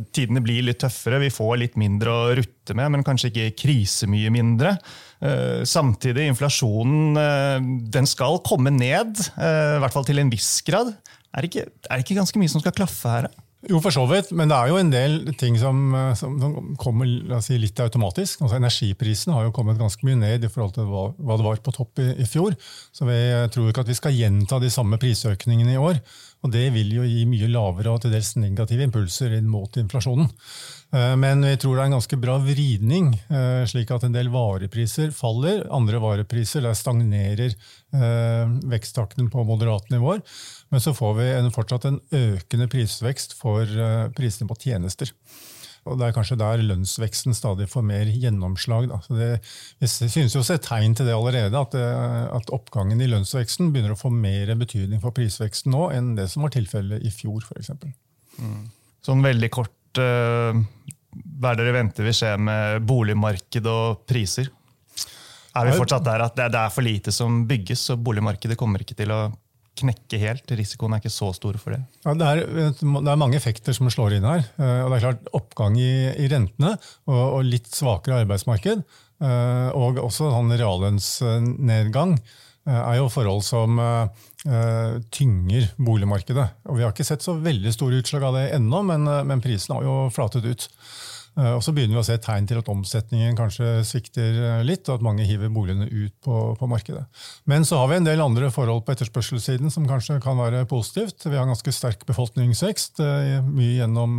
Tidene 0.09 0.41
blir 0.41 0.65
litt 0.65 0.81
tøffere, 0.81 1.21
vi 1.21 1.29
får 1.29 1.53
litt 1.61 1.77
mindre 1.77 2.15
å 2.15 2.33
rutte 2.39 2.73
med, 2.79 2.95
men 2.95 3.05
kanskje 3.05 3.29
ikke 3.29 3.59
krise 3.61 4.09
mye 4.09 4.33
mindre. 4.33 4.73
Eh, 5.21 5.65
samtidig, 5.69 6.31
inflasjonen 6.31 7.19
eh, 7.21 7.59
den 7.93 8.07
skal 8.09 8.41
komme 8.47 8.73
ned, 8.73 9.21
eh, 9.37 9.77
i 9.77 9.81
hvert 9.83 9.93
fall 9.93 10.07
til 10.09 10.23
en 10.23 10.33
viss 10.33 10.63
grad. 10.65 10.95
Er 11.31 11.45
det 11.45 11.53
ikke, 11.53 11.71
er 11.87 11.95
det 11.95 12.05
ikke 12.05 12.19
ganske 12.19 12.43
mye 12.43 12.51
som 12.51 12.63
skal 12.63 12.75
klaffe 12.75 13.15
her? 13.15 13.31
Jo, 13.69 13.77
for 13.85 13.93
så 13.93 14.07
vidt, 14.09 14.31
men 14.33 14.49
det 14.49 14.57
er 14.57 14.71
jo 14.71 14.79
en 14.81 14.89
del 14.89 15.35
ting 15.37 15.59
som, 15.61 15.93
som, 16.17 16.39
som 16.41 16.71
kommer 16.81 17.11
si, 17.45 17.59
litt 17.61 17.77
automatisk. 17.85 18.41
Altså, 18.41 18.57
energiprisene 18.57 19.35
har 19.37 19.45
jo 19.45 19.53
kommet 19.53 19.77
ganske 19.77 20.07
mye 20.09 20.17
ned 20.17 20.47
i 20.47 20.49
forhold 20.49 20.73
til 20.79 20.89
hva, 20.89 21.03
hva 21.21 21.37
det 21.37 21.45
var 21.45 21.61
på 21.67 21.75
topp 21.77 22.01
i, 22.01 22.07
i, 22.25 22.29
fjor. 22.29 22.57
Så 22.97 23.05
vi 23.05 23.19
tror 23.53 23.69
ikke 23.69 23.85
at 23.85 23.93
vi 23.93 23.99
skal 23.99 24.17
gjenta 24.17 24.63
de 24.63 24.73
samme 24.73 24.97
prisøkningene 25.03 25.77
i 25.77 25.83
år. 25.83 26.01
Og 26.41 26.55
det 26.55 26.71
vil 26.73 26.95
jo 26.97 27.05
gi 27.05 27.27
mye 27.29 27.51
lavere 27.53 27.93
og 27.93 28.01
til 28.01 28.17
dels 28.17 28.33
negative 28.41 28.89
impulser 28.89 29.37
inn 29.37 29.53
mot 29.53 29.77
inflasjonen. 29.77 30.33
Eh, 30.93 31.17
men 31.17 31.45
vi 31.47 31.57
tror 31.61 31.77
det 31.77 31.85
er 31.85 31.91
en 31.91 31.99
ganske 31.99 32.19
bra 32.19 32.37
vridning, 32.43 33.13
eh, 33.31 33.63
slik 33.71 33.93
at 33.95 34.07
en 34.07 34.17
del 34.17 34.31
varepriser 34.33 35.13
faller. 35.15 35.63
Andre 35.71 36.01
varepriser 36.03 36.65
der 36.67 36.75
stagnerer 36.79 37.55
eh, 37.55 38.57
veksttakten 38.73 39.31
på 39.31 39.47
moderate 39.47 39.93
nivåer. 39.95 40.25
Men 40.75 40.83
så 40.83 40.95
får 40.97 41.15
vi 41.21 41.31
en, 41.37 41.53
fortsatt 41.55 41.87
en 41.87 42.03
økende 42.11 42.67
prisvekst 42.71 43.39
for 43.39 43.71
prisene 44.17 44.51
på 44.51 44.59
tjenester. 44.67 45.15
Og 45.89 45.97
Det 45.97 46.07
er 46.07 46.13
kanskje 46.13 46.37
der 46.37 46.61
lønnsveksten 46.61 47.35
stadig 47.35 47.65
får 47.73 47.83
mer 47.89 48.11
gjennomslag. 48.13 48.91
Det, 49.09 49.31
vi 49.81 49.89
synes 49.89 50.35
jo 50.37 50.43
å 50.43 50.47
se 50.47 50.59
tegn 50.61 50.93
til 50.95 51.09
det 51.09 51.17
allerede, 51.17 51.57
at, 51.57 51.73
det, 51.73 51.87
at, 52.37 52.53
oppgangen 52.53 53.01
i 53.01 53.09
lønnsveksten 53.09 53.73
begynner 53.73 53.97
å 53.97 53.99
få 53.99 54.13
mer 54.13 54.53
betydning 54.61 55.01
for 55.01 55.17
prisveksten 55.17 55.73
nå 55.73 55.89
enn 55.95 56.13
det 56.19 56.29
som 56.31 56.45
var 56.45 56.53
tilfellet 56.55 57.01
i 57.01 57.15
fjor 57.15 57.47
f.eks. 57.49 57.73
Mm. 58.37 58.69
Sånn 59.07 59.25
veldig 59.25 59.51
kort 59.57 59.73
uh, 59.99 60.61
hva 61.41 61.53
er 61.53 61.59
det 61.59 61.67
dere 61.67 61.77
venter 61.81 62.07
vil 62.07 62.17
skje 62.17 62.35
med 62.39 62.87
boligmarked 62.87 63.67
og 63.71 64.03
priser? 64.09 64.51
Er 65.59 65.67
vi 65.67 65.75
fortsatt 65.75 66.05
der 66.07 66.23
at 66.23 66.37
det 66.39 66.47
er 66.55 66.73
for 66.73 66.87
lite 66.87 67.13
som 67.15 67.43
bygges, 67.49 67.89
og 67.95 68.05
boligmarkedet 68.07 68.59
kommer 68.59 68.85
ikke 68.85 68.99
til 68.99 69.11
å 69.15 69.25
knekke 69.81 70.21
helt? 70.21 70.53
Risikoen 70.59 70.95
er 70.95 71.03
ikke 71.03 71.13
så 71.13 71.31
stor 71.35 71.57
for 71.61 71.75
det? 71.75 71.81
Ja, 72.05 72.15
det, 72.15 72.29
er, 72.29 72.43
det, 72.53 73.01
er, 73.01 73.19
mange 73.19 73.39
effekter 73.39 73.75
som 73.77 73.91
slår 73.93 74.19
inn 74.19 74.29
her. 74.29 74.45
Eh, 74.61 74.83
og 74.85 74.93
det 74.93 74.99
er 74.99 75.07
klart 75.09 75.33
Oppgang 75.37 75.79
i, 75.81 75.93
i 76.23 76.29
rentene 76.31 76.75
og, 77.09 77.23
og, 77.23 77.41
litt 77.49 77.71
svakere 77.73 78.23
arbeidsmarked, 78.25 78.85
eh, 79.25 79.69
og 79.75 79.99
også 80.05 80.31
sånn 80.31 80.55
reallønnsnedgang, 80.55 82.17
er 82.69 82.99
jo 82.99 83.11
forhold 83.13 83.45
som 83.47 83.79
uh, 83.81 84.09
tynger 85.13 85.71
boligmarkedet. 85.81 86.49
Og 86.69 86.81
Vi 86.81 86.85
har 86.85 86.93
ikke 86.95 87.09
sett 87.09 87.25
så 87.25 87.37
veldig 87.41 87.73
store 87.75 88.03
utslag 88.03 88.27
av 88.29 88.37
det 88.37 88.51
ennå, 88.57 88.83
men, 88.87 89.09
men 89.29 89.45
prisen 89.45 89.77
har 89.77 89.87
jo 89.87 90.03
flatet 90.15 90.45
ut. 90.49 90.69
Og 91.41 91.63
Så 91.63 91.73
begynner 91.73 91.95
vi 91.95 92.01
å 92.01 92.05
se 92.05 92.17
tegn 92.21 92.49
til 92.51 92.59
at 92.59 92.69
omsetningen 92.69 93.37
kanskje 93.39 93.85
svikter 93.87 94.65
litt, 94.67 94.89
og 94.91 94.99
at 94.99 95.05
mange 95.07 95.25
hiver 95.25 95.49
boligene 95.55 95.87
ut 95.87 96.13
på, 96.27 96.41
på, 96.59 96.69
markedet. 96.69 97.05
Men 97.49 97.65
så 97.65 97.79
har 97.79 97.89
vi 97.89 98.01
en 98.01 98.09
del 98.09 98.21
andre 98.21 98.51
forhold 98.53 98.83
på 98.85 98.97
etterspørselssiden 98.97 99.71
som 99.73 99.87
kanskje 99.89 100.19
kan 100.21 100.37
være 100.43 100.67
positivt. 100.69 101.23
Vi 101.23 101.39
har 101.39 101.49
ganske 101.49 101.73
sterk 101.73 102.03
befolkningsvekst, 102.11 103.01
mye 103.47 103.77
gjennom, 103.79 104.19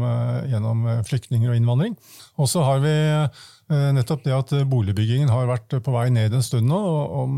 gjennom 0.50 0.88
flyktninger 1.12 1.52
og 1.52 1.60
innvandring. 1.60 2.00
Og 2.40 2.50
så 2.50 2.64
har 2.66 2.80
vi 2.88 2.96
Eh, 3.22 3.30
nettopp 3.72 4.26
det 4.26 4.34
at 4.36 4.54
boligbyggingen 4.68 5.32
har 5.32 5.50
vært 5.50 5.78
på 5.84 5.94
vei 5.96 6.10
ned 6.14 6.34
en 6.36 6.44
stund 6.46 6.68
nå. 6.68 6.80
og 6.80 7.38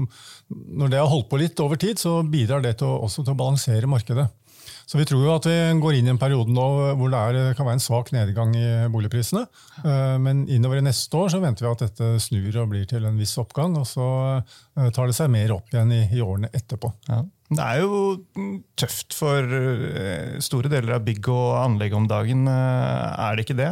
Når 0.50 0.94
det 0.94 1.02
har 1.02 1.12
holdt 1.12 1.30
på 1.30 1.40
litt 1.42 1.60
over 1.64 1.80
tid, 1.80 2.02
så 2.02 2.22
bidrar 2.26 2.64
det 2.66 2.78
til 2.82 2.90
å, 2.90 3.04
også 3.06 3.24
til 3.24 3.36
å 3.36 3.40
balansere 3.40 3.90
markedet. 3.90 4.28
Så 4.86 5.00
vi 5.00 5.06
tror 5.08 5.24
jo 5.24 5.32
at 5.34 5.46
vi 5.48 5.56
går 5.80 5.98
inn 5.98 6.10
i 6.10 6.12
en 6.14 6.20
periode 6.20 6.52
nå 6.54 6.66
hvor 7.00 7.12
det 7.12 7.20
er, 7.20 7.56
kan 7.58 7.68
være 7.68 7.80
en 7.80 7.84
svak 7.84 8.12
nedgang 8.16 8.52
i 8.58 8.66
boligprisene. 8.92 9.46
Eh, 9.84 10.16
men 10.22 10.44
innover 10.52 10.82
i 10.82 10.86
neste 10.86 11.20
år 11.20 11.32
så 11.34 11.40
venter 11.44 11.66
vi 11.66 11.72
at 11.72 11.86
dette 11.86 12.10
snur 12.24 12.60
og 12.62 12.74
blir 12.74 12.86
til 12.90 13.08
en 13.08 13.20
viss 13.20 13.38
oppgang. 13.42 13.78
Og 13.80 13.88
så 13.90 14.08
eh, 14.42 14.90
tar 14.94 15.10
det 15.10 15.18
seg 15.18 15.32
mer 15.34 15.56
opp 15.56 15.72
igjen 15.72 15.94
i, 15.96 16.04
i 16.12 16.24
årene 16.24 16.52
etterpå. 16.54 16.92
Ja. 17.10 17.24
Det 17.58 17.66
er 17.66 17.82
jo 17.84 18.00
tøft 18.80 19.16
for 19.18 19.58
eh, 19.58 20.40
store 20.44 20.72
deler 20.72 20.98
av 20.98 21.04
bygg 21.06 21.30
og 21.34 21.50
anlegg 21.64 21.98
om 21.98 22.08
dagen, 22.10 22.48
eh, 22.50 23.28
er 23.28 23.36
det 23.36 23.46
ikke 23.48 23.60
det? 23.60 23.70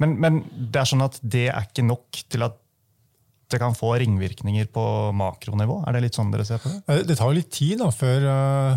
Men, 0.00 0.16
men 0.22 0.42
det 0.56 0.82
er 0.82 0.90
sånn 0.90 1.04
at 1.04 1.20
det 1.22 1.48
er 1.52 1.68
ikke 1.68 1.86
nok 1.86 2.24
til 2.30 2.46
at 2.48 2.58
det 3.50 3.58
kan 3.58 3.74
få 3.74 3.96
ringvirkninger 3.98 4.68
på 4.70 4.82
makronivå? 5.18 5.80
Er 5.82 5.96
det 5.96 6.04
litt 6.04 6.18
sånn 6.18 6.28
dere 6.30 6.44
ser 6.46 6.60
på 6.62 6.70
det? 6.70 6.78
Eh, 6.86 7.00
det 7.08 7.16
tar 7.18 7.32
litt 7.34 7.50
tid 7.50 7.80
da, 7.82 7.88
før 7.90 8.26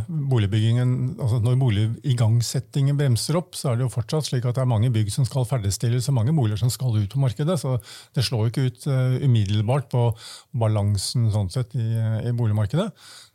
boligbyggingen 0.09 0.95
altså 1.21 1.37
Når 1.43 1.59
boligigangsettingen 1.61 2.97
bremser 2.97 3.37
opp, 3.37 3.53
så 3.57 3.69
er 3.69 3.77
det 3.77 3.85
jo 3.85 3.93
fortsatt 3.93 4.31
slik 4.31 4.47
at 4.49 4.57
det 4.57 4.63
er 4.63 4.71
mange 4.71 4.89
bygg 4.93 5.13
som 5.13 5.27
skal 5.29 5.45
ferdigstilles 5.49 6.09
og 6.09 6.17
mange 6.17 6.33
boliger 6.33 6.63
som 6.63 6.73
skal 6.73 6.97
ut 6.97 7.13
på 7.13 7.21
markedet. 7.21 7.59
Så 7.61 7.75
det 8.17 8.25
slår 8.25 8.47
jo 8.47 8.53
ikke 8.53 8.65
ut 8.71 8.87
umiddelbart 9.27 9.91
på 9.93 10.07
balansen 10.57 11.29
sånn 11.33 11.53
sett 11.53 11.77
i, 11.77 11.85
i 12.25 12.33
boligmarkedet. 12.33 12.89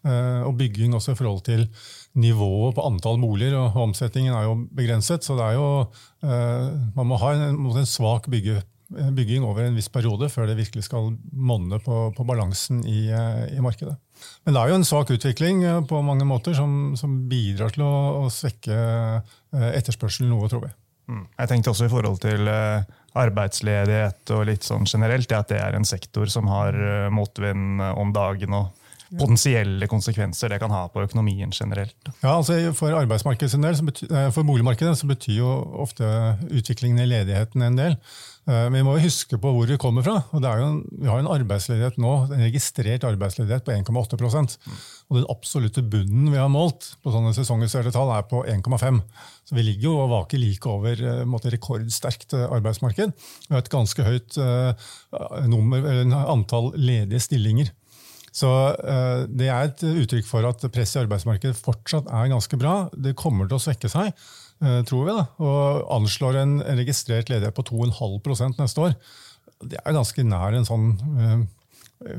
Uh, 0.06 0.46
og 0.46 0.54
bygging 0.60 0.94
også 0.94 1.12
i 1.12 1.18
forhold 1.18 1.42
til 1.48 1.64
nivået 2.18 2.76
på 2.76 2.84
antall 2.86 3.18
boliger, 3.20 3.56
og 3.58 3.76
omsetningen 3.88 4.34
er 4.34 4.46
jo 4.46 4.54
begrenset. 4.74 5.26
Så 5.26 5.36
det 5.38 5.44
er 5.44 5.58
jo, 5.58 5.68
man 6.96 7.06
må 7.06 7.18
ha 7.20 7.34
en, 7.36 7.58
en 7.66 7.86
svak 7.86 8.26
bygge 8.30 8.60
Eh, 8.96 9.10
bygging 9.12 9.44
over 9.44 9.66
en 9.66 9.74
viss 9.76 9.90
periode 9.92 10.30
før 10.32 10.46
det 10.48 10.56
virkelig 10.56 10.86
skal 10.86 11.10
monne 11.32 11.76
på, 11.84 11.96
på 12.16 12.24
balansen 12.24 12.80
i, 12.88 13.10
eh, 13.12 13.44
i, 13.52 13.60
markedet. 13.60 13.98
Men 14.46 14.56
det 14.56 14.62
er 14.62 14.72
jo 14.72 14.78
en 14.78 14.88
svak 14.88 15.12
utvikling 15.12 15.60
eh, 15.68 15.80
på 15.84 16.00
mange 16.06 16.24
måter 16.28 16.56
som, 16.56 16.94
som 16.96 17.18
bidrar 17.28 17.74
til 17.74 17.84
å, 17.84 17.94
å, 18.22 18.30
svekke 18.32 18.78
etterspørselen 19.52 20.32
noe, 20.32 20.48
tror 20.48 20.64
vi. 20.64 20.72
Mm. 21.12 21.26
Jeg 21.36 21.50
tenkte 21.52 21.72
også 21.74 21.88
i 21.88 21.92
forhold 21.92 22.18
til 22.24 22.48
arbeidsledighet 23.18 24.32
og 24.36 24.42
litt 24.48 24.64
sånn 24.64 24.88
generelt, 24.88 25.32
at 25.36 25.52
det 25.52 25.60
er 25.60 25.76
en 25.76 25.88
sektor 25.88 26.28
som 26.32 26.48
har 26.52 26.76
motvind 27.12 27.80
om 27.80 28.12
dagen. 28.12 28.56
og 28.56 28.77
potensielle 29.16 29.88
konsekvenser 29.88 30.52
det 30.52 30.60
kan 30.62 30.72
ha 30.74 30.84
på 30.92 31.02
økonomien 31.06 31.52
generelt. 31.54 31.96
Ja, 32.20 32.36
altså 32.36 32.58
For 32.76 32.96
arbeidsmarkedet 32.98 33.52
sin 33.54 33.64
del, 33.64 33.78
for 34.34 34.44
boligmarkedet 34.48 34.96
så 35.00 35.08
betyr 35.08 35.38
jo 35.40 35.52
ofte 35.84 36.08
utviklingen 36.50 37.00
i 37.04 37.08
ledigheten 37.08 37.64
en 37.64 37.78
del. 37.78 37.96
Eh, 38.48 38.66
vi 38.72 38.80
må 38.84 38.94
jo 38.96 39.04
huske 39.04 39.36
på 39.40 39.50
hvor 39.52 39.68
vi 39.68 39.76
kommer 39.80 40.04
fra. 40.06 40.22
og 40.32 40.44
en, 40.44 40.80
Vi 40.88 41.08
har 41.08 41.20
en 41.20 41.28
arbeidsledighet 41.28 41.98
nå, 42.00 42.12
en 42.32 42.44
registrert 42.46 43.04
arbeidsledighet 43.04 43.64
på 43.66 43.74
1,8 43.74 44.16
mm. 44.16 44.78
Og 45.08 45.18
den 45.18 45.28
absolutte 45.28 45.82
bunnen 45.82 46.30
vi 46.32 46.40
har 46.40 46.48
målt 46.48 46.94
på 47.02 47.12
sånne 47.12 47.34
sesongjusterte 47.36 47.92
tall, 47.92 48.12
er 48.16 48.24
på 48.28 48.44
1,5 48.48 49.02
Så 49.44 49.54
vi 49.54 49.66
ligger 49.66 49.90
jo 49.90 49.96
og 50.04 50.12
vaker 50.14 50.40
like 50.40 50.68
over 50.68 50.96
eh, 50.96 51.24
måte, 51.28 51.52
rekordsterkt 51.52 52.32
eh, 52.32 52.48
arbeidsmarked. 52.48 53.12
Vi 53.48 53.54
har 53.54 53.64
et 53.64 53.72
ganske 53.72 54.04
høyt 54.04 54.38
nummer, 55.48 55.84
antall 56.28 56.72
ledige 56.76 57.20
stillinger. 57.20 57.72
Så 58.38 58.48
uh, 58.48 59.24
Det 59.26 59.48
er 59.50 59.66
et 59.66 59.86
uttrykk 59.88 60.28
for 60.28 60.46
at 60.46 60.62
presset 60.70 61.00
i 61.00 61.04
arbeidsmarkedet 61.06 61.58
fortsatt 61.58 62.06
er 62.06 62.30
ganske 62.30 62.60
bra. 62.60 62.76
Det 62.94 63.16
kommer 63.18 63.50
til 63.50 63.58
å 63.58 63.64
svekke 63.66 63.90
seg. 63.90 64.12
Eh, 64.58 64.80
tror 64.88 65.04
vi, 65.06 65.14
da, 65.14 65.24
og 65.38 65.90
anslår 65.94 66.40
en 66.40 66.56
registrert 66.80 67.30
ledighet 67.30 67.54
på 67.54 67.62
2,5% 67.68 68.58
neste 68.58 68.82
år. 68.88 68.96
Det 69.62 69.78
er 69.78 69.94
ganske 69.94 70.24
nær 70.26 70.56
en 70.58 70.66
sånn 70.66 70.88
eh, 71.14 71.44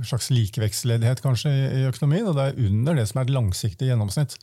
slags 0.07 0.29
likevekstledighet 0.31 1.19
kanskje 1.23 1.51
i 1.51 1.83
økonomien, 1.89 2.27
og 2.29 2.37
det 2.37 2.45
er 2.47 2.69
under 2.69 2.95
det 2.95 3.07
som 3.09 3.19
er 3.19 3.27
et 3.27 3.35
langsiktig 3.35 3.91
gjennomsnitt. 3.91 4.37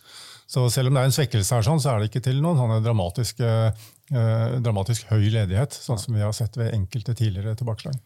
Så 0.47 0.67
selv 0.71 0.91
om 0.91 0.97
det 0.97 1.07
er 1.07 1.11
en 1.11 1.17
svekkelse 1.17 1.57
her, 1.57 1.65
sånn, 1.67 1.81
så 1.83 1.95
er 1.95 2.03
det 2.03 2.11
ikke 2.11 2.27
til 2.29 2.43
noen 2.45 2.61
sånn 2.61 2.85
dramatisk, 2.85 3.41
eh, 3.41 3.87
dramatisk 4.61 5.09
høy 5.15 5.31
ledighet, 5.33 5.73
sånn 5.73 6.01
som 6.01 6.15
vi 6.15 6.25
har 6.25 6.37
sett 6.37 6.61
ved 6.61 6.77
enkelte 6.77 7.17
tidligere 7.17 7.57
tilbakeslag. 7.57 7.97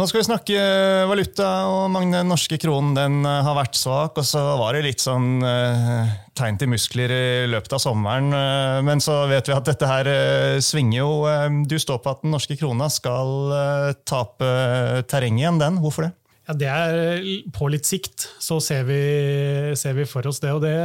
Nå 0.00 0.06
skal 0.08 0.22
vi 0.22 0.28
snakke 0.30 0.60
valuta, 1.10 1.46
og 1.68 1.90
Magne, 1.92 2.22
den 2.22 2.30
norske 2.32 2.56
kronen 2.56 2.94
den 2.96 3.18
eh, 3.28 3.40
har 3.44 3.52
vært 3.58 3.76
svak. 3.76 4.16
Og 4.16 4.24
så 4.24 4.40
var 4.56 4.72
det 4.72 4.86
litt 4.86 5.02
sånn 5.04 5.44
eh, 5.44 6.14
tegn 6.40 6.56
til 6.56 6.70
muskler 6.72 7.12
i 7.12 7.26
løpet 7.52 7.74
av 7.76 7.82
sommeren. 7.84 8.30
Eh, 8.32 8.78
men 8.86 9.04
så 9.04 9.18
vet 9.28 9.50
vi 9.50 9.52
at 9.52 9.68
dette 9.68 9.90
her 9.90 10.08
eh, 10.08 10.56
svinger 10.64 11.02
jo. 11.02 11.10
Eh, 11.28 11.44
du 11.68 11.76
står 11.76 12.00
på 12.00 12.14
at 12.14 12.24
den 12.24 12.32
norske 12.32 12.56
krona 12.56 12.88
skal 12.88 13.52
eh, 13.58 13.90
tape 14.08 14.48
terreng 15.12 15.36
igjen, 15.42 15.60
den. 15.60 15.76
Hvorfor 15.84 16.08
det? 16.08 16.14
Ja, 16.48 16.56
Det 16.56 16.72
er 16.72 17.20
på 17.52 17.68
litt 17.68 17.84
sikt. 17.84 18.30
Så 18.40 18.56
ser 18.64 18.88
vi, 18.88 19.02
ser 19.76 20.00
vi 20.00 20.08
for 20.08 20.32
oss 20.32 20.40
det. 20.40 20.56
Og 20.56 20.64
det 20.64 20.78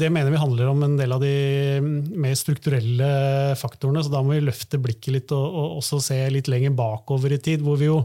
det 0.00 0.10
mener 0.12 0.32
vi 0.32 0.40
handler 0.40 0.70
om 0.70 0.82
en 0.86 0.96
del 0.98 1.12
av 1.14 1.22
de 1.22 1.80
mer 1.82 2.34
strukturelle 2.38 3.10
faktorene. 3.58 4.02
Så 4.04 4.12
da 4.12 4.22
må 4.24 4.36
vi 4.36 4.44
løfte 4.44 4.80
blikket 4.82 5.14
litt 5.16 5.34
og, 5.36 5.44
og 5.44 5.78
også 5.80 6.00
se 6.04 6.18
litt 6.32 6.50
lenger 6.50 6.74
bakover 6.76 7.34
i 7.36 7.40
tid, 7.42 7.64
hvor 7.64 7.80
vi 7.80 7.90
jo 7.90 8.02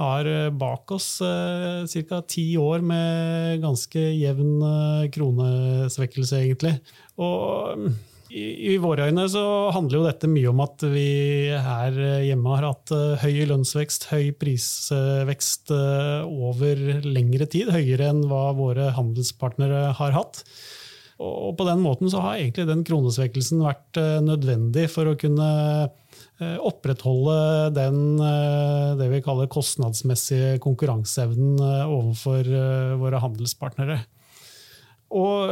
har 0.00 0.26
eh, 0.26 0.50
bak 0.50 0.90
oss 0.94 1.20
eh, 1.22 1.84
ca. 2.08 2.20
ti 2.26 2.48
år 2.58 2.82
med 2.82 3.62
ganske 3.62 4.00
jevn 4.00 4.56
eh, 4.66 5.06
kronesvekkelse, 5.14 6.40
egentlig. 6.42 6.74
Og 7.22 7.86
i, 8.34 8.74
våre 8.82 9.08
øyne 9.08 9.28
så 9.30 9.44
handler 9.74 10.00
jo 10.00 10.06
dette 10.08 10.30
mye 10.30 10.50
om 10.50 10.62
at 10.64 10.82
vi 10.90 11.08
her 11.54 11.98
hjemme 12.26 12.56
har 12.56 12.66
hatt 12.66 12.90
høy 13.22 13.44
lønnsvekst, 13.46 14.08
høy 14.10 14.32
prisvekst 14.40 15.70
over 15.70 16.80
lengre 17.06 17.46
tid. 17.46 17.70
Høyere 17.70 18.10
enn 18.10 18.24
hva 18.26 18.48
våre 18.58 18.90
handelspartnere 18.96 19.92
har 20.00 20.18
hatt. 20.18 20.42
Og 21.22 21.52
på 21.54 21.66
den 21.68 21.82
måten 21.84 22.10
så 22.10 22.22
har 22.24 22.40
egentlig 22.40 22.66
den 22.66 22.82
kronesvekkelsen 22.86 23.62
vært 23.62 24.00
eh, 24.00 24.18
nødvendig 24.24 24.88
for 24.90 25.06
å 25.06 25.18
kunne 25.18 25.50
eh, 25.86 26.56
opprettholde 26.58 27.70
den 27.76 28.00
eh, 28.18 28.96
det 28.98 29.10
vi 29.12 29.22
kaller 29.22 29.50
kostnadsmessige 29.50 30.58
konkurranseevnen 30.64 31.62
overfor 31.86 32.50
våre 32.98 33.22
handelspartnere. 33.22 34.02
Og 35.14 35.50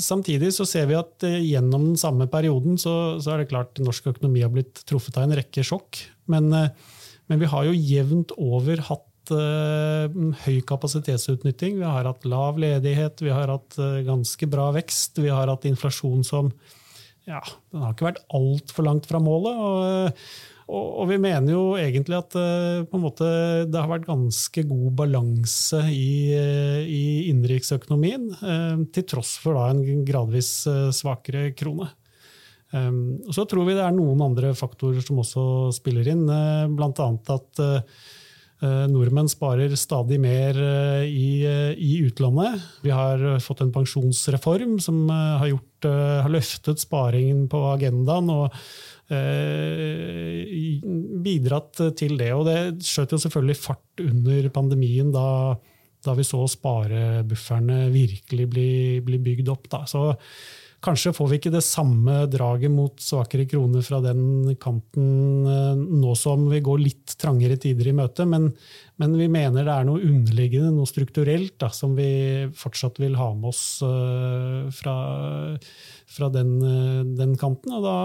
Samtidig 0.00 0.52
så 0.54 0.64
ser 0.68 0.86
vi 0.90 0.94
at 0.98 1.24
gjennom 1.24 1.90
den 1.90 1.98
samme 2.00 2.28
perioden 2.30 2.78
så, 2.80 3.18
så 3.20 3.34
er 3.34 3.42
det 3.42 3.50
klart 3.50 3.80
norsk 3.82 4.12
økonomi 4.12 4.44
har 4.44 4.52
blitt 4.54 4.84
truffet 4.88 5.18
av 5.18 5.26
en 5.26 5.36
rekke 5.36 5.64
sjokk. 5.66 5.98
Men, 6.32 6.48
men 6.52 7.42
vi 7.42 7.50
har 7.50 7.66
jo 7.66 7.74
jevnt 7.74 8.32
over 8.38 8.80
hatt 8.88 9.34
uh, 9.34 10.06
høy 10.44 10.58
kapasitetsutnytting, 10.66 11.78
vi 11.80 11.86
har 11.86 12.08
hatt 12.08 12.26
lav 12.28 12.58
ledighet, 12.60 13.22
vi 13.24 13.32
har 13.34 13.50
hatt 13.52 13.78
uh, 13.80 14.02
ganske 14.06 14.48
bra 14.50 14.70
vekst. 14.76 15.20
Vi 15.22 15.32
har 15.32 15.50
hatt 15.50 15.66
inflasjon 15.68 16.24
som 16.26 16.52
ja, 17.26 17.40
den 17.72 17.82
har 17.82 17.94
ikke 17.94 18.10
vært 18.10 18.22
altfor 18.36 18.86
langt 18.86 19.08
fra 19.10 19.20
målet. 19.22 19.56
Og, 19.58 20.12
og, 20.66 20.86
og, 20.86 21.04
vi 21.12 21.18
mener 21.22 21.52
jo 21.52 21.64
egentlig 21.78 22.16
at 22.18 22.34
en 22.36 23.02
måte, 23.02 23.26
det 23.70 23.78
har 23.78 23.90
vært 23.90 24.08
ganske 24.08 24.64
god 24.66 24.96
balanse 24.98 25.84
i, 25.92 26.34
i 26.34 27.04
innenriksøkonomien, 27.30 28.26
til 28.90 29.06
tross 29.06 29.36
for 29.42 29.54
da, 29.54 29.68
en 29.70 30.02
gradvis 30.08 30.50
svakere 30.96 31.52
krone. 31.54 31.86
Um, 32.74 33.22
og 33.22 33.30
så 33.36 33.44
tror 33.46 33.68
vi 33.68 33.76
det 33.78 33.84
er 33.86 33.94
noen 33.94 34.24
andre 34.26 34.50
faktorer 34.58 35.04
som 35.06 35.22
også 35.22 35.44
spiller 35.78 36.10
inn, 36.10 36.26
bl.a. 36.26 37.10
at 37.36 37.62
Eh, 38.64 38.86
nordmenn 38.88 39.28
sparer 39.28 39.74
stadig 39.76 40.16
mer 40.16 40.56
eh, 40.56 41.04
i, 41.04 41.28
eh, 41.44 41.74
i, 41.76 41.98
utlandet. 42.06 42.62
Vi 42.80 42.92
har 42.94 43.20
fått 43.44 43.60
en 43.60 43.72
pensjonsreform 43.74 44.78
som 44.80 45.10
har, 45.12 45.44
gjort, 45.50 45.88
har 46.24 46.32
løftet 46.32 46.80
sparingen 46.80 47.44
på 47.52 47.60
agendaen 47.74 48.32
og 48.32 48.56
bidratt 51.26 51.82
til 51.98 52.16
det. 52.18 52.32
Og 52.34 52.44
det 52.48 52.58
skjøt 52.86 53.14
jo 53.14 53.22
selvfølgelig 53.22 53.58
fart 53.60 54.02
under 54.02 54.50
pandemien, 54.54 55.12
da, 55.14 55.54
da 56.06 56.14
vi 56.18 56.26
så 56.26 56.42
sparebufferne 56.50 57.86
virkelig 57.94 58.46
bli, 58.50 58.70
bli 59.06 59.20
bygd 59.30 59.52
opp. 59.54 59.68
Da. 59.72 59.84
Så 59.90 60.08
Kanskje 60.86 61.14
får 61.16 61.28
vi 61.30 61.38
ikke 61.40 61.50
det 61.54 61.64
samme 61.64 62.14
draget 62.30 62.70
mot 62.70 63.00
svakere 63.02 63.46
kroner 63.48 63.82
fra 63.82 63.98
den 64.04 64.52
kanten 64.60 65.46
eh, 65.48 65.72
nå 65.74 66.12
som 66.18 66.44
vi 66.50 66.60
går 66.64 66.82
litt 66.82 67.16
trangere 67.18 67.56
tider 67.60 67.88
i 67.90 67.94
møte, 67.96 68.26
men, 68.28 68.50
men 69.00 69.16
vi 69.18 69.26
mener 69.32 69.66
det 69.66 69.72
er 69.72 69.88
noe 69.88 70.04
underliggende, 70.04 70.74
noe 70.76 70.86
strukturelt, 70.86 71.56
da, 71.62 71.72
som 71.74 71.96
vi 71.98 72.10
fortsatt 72.54 73.00
vil 73.02 73.16
ha 73.18 73.32
med 73.34 73.50
oss 73.50 73.64
uh, 73.82 74.68
fra, 74.76 74.96
fra 76.06 76.28
den, 76.32 76.52
uh, 76.62 77.02
den, 77.18 77.34
kanten. 77.40 77.74
Og 77.76 77.82
da 77.84 77.96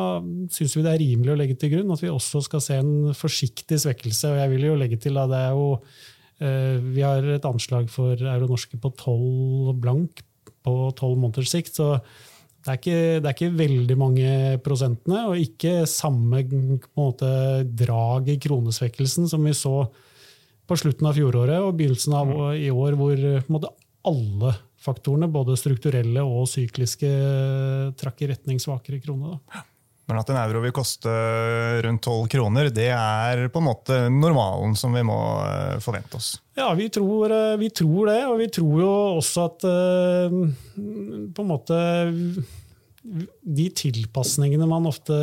syns 0.53 0.75
vi 0.77 0.85
det 0.85 0.95
er 0.95 1.03
rimelig 1.03 1.35
å 1.35 1.37
legge 1.39 1.57
til 1.59 1.75
grunn 1.75 1.93
at 1.93 2.01
vi 2.03 2.11
også 2.11 2.43
skal 2.47 2.63
se 2.63 2.79
en 2.81 3.13
forsiktig 3.17 3.79
svekkelse. 3.83 4.33
Og 4.33 4.41
jeg 4.41 4.53
vil 4.55 4.67
jo 4.71 4.79
legge 4.79 4.99
til 5.01 5.21
at 5.21 5.31
det 5.31 5.45
er 5.45 5.55
jo 5.55 5.69
uh, 5.77 6.75
Vi 6.91 7.05
har 7.05 7.31
et 7.37 7.47
anslag 7.47 7.89
for 7.93 8.17
euro-norske 8.17 8.81
på 8.81 8.93
12 8.97 9.79
blank 9.81 10.25
på 10.61 10.75
tolv 10.97 11.17
måneders 11.17 11.53
sikt. 11.53 11.73
så 11.77 11.95
det 12.61 12.69
er, 12.69 12.77
ikke, 12.77 12.97
det 13.17 13.25
er, 13.25 13.33
ikke, 13.33 13.57
veldig 13.57 13.95
mange 13.97 14.31
prosentene, 14.61 15.23
og 15.31 15.39
ikke 15.41 15.87
samme 15.89 16.43
måte, 16.93 17.29
drag 17.65 18.29
i 18.29 18.37
kronesvekkelsen 18.37 19.25
som 19.31 19.47
vi 19.47 19.55
så 19.57 19.87
på 20.69 20.77
slutten 20.77 21.09
av 21.09 21.17
fjoråret 21.17 21.57
og 21.57 21.73
begynnelsen 21.79 22.13
av 22.13 22.29
mm. 22.29 22.43
i 22.61 22.69
år, 22.69 22.99
hvor 22.99 23.23
måte, 23.49 23.71
alle 24.05 24.53
faktorene, 24.81 25.29
både 25.31 25.57
strukturelle 25.59 26.23
og 26.25 26.47
sykliske, 26.49 27.11
trakk 27.99 28.23
i 28.25 28.31
retning 28.33 28.61
svakere 28.61 29.01
krone. 29.03 29.35
Da. 29.35 29.65
Men 30.11 30.19
at 30.19 30.31
en 30.33 30.39
euro 30.41 30.59
vil 30.65 30.73
koste 30.75 31.11
rundt 31.85 32.03
12 32.03 32.31
kroner, 32.33 32.67
det 32.73 32.89
er 32.91 33.45
på 33.53 33.61
en 33.61 33.67
måte 33.69 33.99
normalen 34.11 34.73
som 34.75 34.91
vi 34.97 35.05
må 35.07 35.19
eh, 35.45 35.77
forvente 35.83 36.19
oss. 36.19 36.33
Ja, 36.57 36.67
vi 36.75 36.89
tror, 36.91 37.31
eh, 37.31 37.55
vi 37.61 37.69
tror 37.71 38.11
det, 38.11 38.17
og 38.27 38.41
vi 38.41 38.49
tror 38.51 38.81
jo 38.81 38.89
også 39.21 39.45
at 39.47 39.67
eh, 39.69 40.35
på 41.31 41.45
en 41.45 41.51
måte 41.53 41.79
de 43.41 43.69
tilpasningene 43.73 44.67
man 44.69 44.85
ofte 44.89 45.15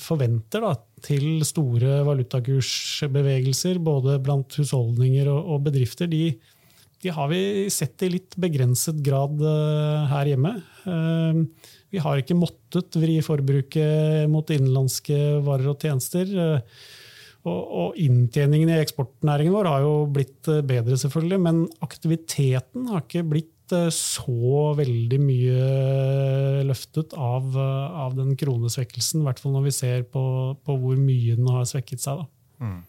forventer 0.00 0.62
da, 0.64 0.76
til 1.04 1.42
store 1.44 2.00
valutakursbevegelser, 2.06 3.82
både 3.82 4.16
blant 4.22 4.54
husholdninger 4.56 5.28
og, 5.32 5.58
bedrifter, 5.66 6.08
de, 6.08 6.36
de, 7.02 7.12
har 7.12 7.28
vi 7.32 7.42
sett 7.72 8.06
i 8.06 8.10
litt 8.14 8.36
begrenset 8.40 8.98
grad 9.04 9.42
her 10.10 10.30
hjemme. 10.30 10.52
Vi 11.92 12.00
har 12.00 12.22
ikke 12.22 12.38
måttet 12.38 12.94
vri 12.96 13.18
forbruket 13.26 14.30
mot 14.30 14.48
innenlandske 14.54 15.18
varer 15.44 15.72
og 15.74 15.82
tjenester. 15.82 16.30
Og, 17.42 17.62
og 17.82 17.96
inntjeningen 17.98 18.70
i 18.70 18.78
eksportnæringen 18.78 19.54
vår 19.54 19.68
har 19.70 19.82
jo 19.82 19.94
blitt 20.14 20.46
eh, 20.50 20.62
bedre, 20.66 20.98
selvfølgelig, 21.00 21.40
men 21.42 21.64
aktiviteten 21.82 22.86
har 22.92 23.02
ikke 23.02 23.24
blitt 23.32 23.74
eh, 23.74 23.88
så 23.94 24.68
veldig 24.78 25.18
mye 25.24 25.64
løftet 26.68 27.16
av, 27.18 27.48
eh, 27.50 27.98
av 28.06 28.14
den 28.18 28.36
kronesvekkelsen. 28.38 29.24
I 29.24 29.26
hvert 29.26 29.42
fall 29.42 29.56
når 29.56 29.66
vi 29.66 29.74
ser 29.74 30.06
på, 30.06 30.24
på 30.62 30.78
hvor 30.84 31.00
mye 31.00 31.34
den 31.40 31.50
har 31.50 31.66
svekket 31.66 32.04
seg. 32.04 32.22
Da. 32.22 32.30
Mm. 32.62 32.80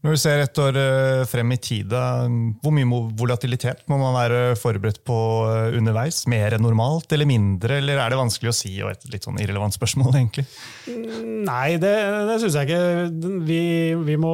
Når 0.00 0.14
du 0.16 0.20
ser 0.20 0.40
et 0.40 0.58
år 0.62 0.76
eh, 0.80 1.22
frem 1.28 1.50
i 1.52 1.58
tid, 1.60 1.90
hvor 1.92 2.72
mye 2.72 3.00
volatilitet 3.20 3.82
må 3.90 3.98
man 4.00 4.14
være 4.16 4.38
forberedt 4.56 5.02
på 5.04 5.16
eh, 5.44 5.76
underveis? 5.76 6.22
Mer 6.30 6.56
enn 6.56 6.64
normalt 6.64 7.12
eller 7.12 7.28
mindre, 7.28 7.76
eller 7.82 8.00
er 8.00 8.12
det 8.14 8.20
vanskelig 8.20 8.48
å 8.48 8.56
si? 8.56 8.72
og 8.80 8.94
Et 8.94 9.04
litt 9.12 9.28
sånn 9.28 9.40
irrelevant 9.42 9.76
spørsmål, 9.76 10.14
egentlig. 10.22 10.46
Mm, 10.88 11.44
nei, 11.44 11.76
det, 11.82 11.92
det 12.30 12.38
syns 12.40 12.56
jeg 12.56 12.70
ikke. 12.70 13.28
Vi, 13.44 13.60
vi, 14.08 14.16
må, 14.24 14.32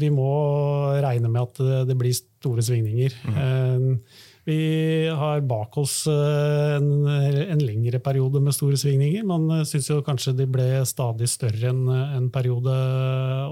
vi, 0.00 0.08
må, 0.14 0.32
regne 1.04 1.28
med 1.28 1.44
at 1.44 1.86
det 1.90 1.98
blir 2.00 2.16
store 2.16 2.64
svingninger. 2.64 3.20
Mm. 3.28 3.92
Vi 4.48 4.58
har 5.12 5.44
bak 5.44 5.76
oss 5.76 6.00
en, 6.08 6.90
en, 7.04 7.60
lengre 7.60 8.00
periode 8.00 8.40
med 8.40 8.56
store 8.56 8.80
svingninger. 8.80 9.28
Man 9.28 9.66
syns 9.68 9.92
kanskje 10.06 10.38
de 10.38 10.48
ble 10.48 10.70
stadig 10.88 11.28
større 11.28 11.74
enn 11.74 11.84
en 11.92 12.32
periode 12.32 12.72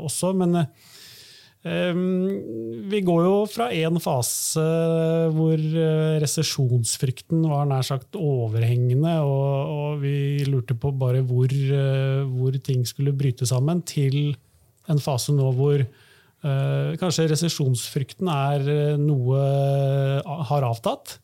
også. 0.00 0.32
men 0.32 0.62
vi 1.66 3.00
går 3.02 3.22
jo 3.26 3.36
fra 3.50 3.68
en 3.74 3.98
fase 4.02 4.62
hvor 5.34 5.56
eh, 5.56 6.16
resesjonsfrykten 6.22 7.42
var 7.50 7.66
nær 7.66 7.86
sagt 7.86 8.18
overhengende, 8.18 9.16
og, 9.26 9.72
og 9.72 10.02
vi 10.04 10.44
lurte 10.46 10.76
på 10.78 10.92
bare 10.94 11.24
hvor, 11.26 11.50
eh, 11.50 12.22
hvor, 12.30 12.54
ting 12.62 12.86
skulle 12.86 13.16
bryte 13.16 13.48
sammen, 13.48 13.82
til 13.82 14.36
en 14.86 15.02
fase 15.02 15.34
nå 15.34 15.48
hvor 15.58 15.80
uh, 15.82 16.90
kanskje 17.00 17.24
resesjonsfrykten 17.32 18.28
er 18.30 18.68
noe 19.02 19.40
har 20.46 20.66
avtatt. 20.68 21.16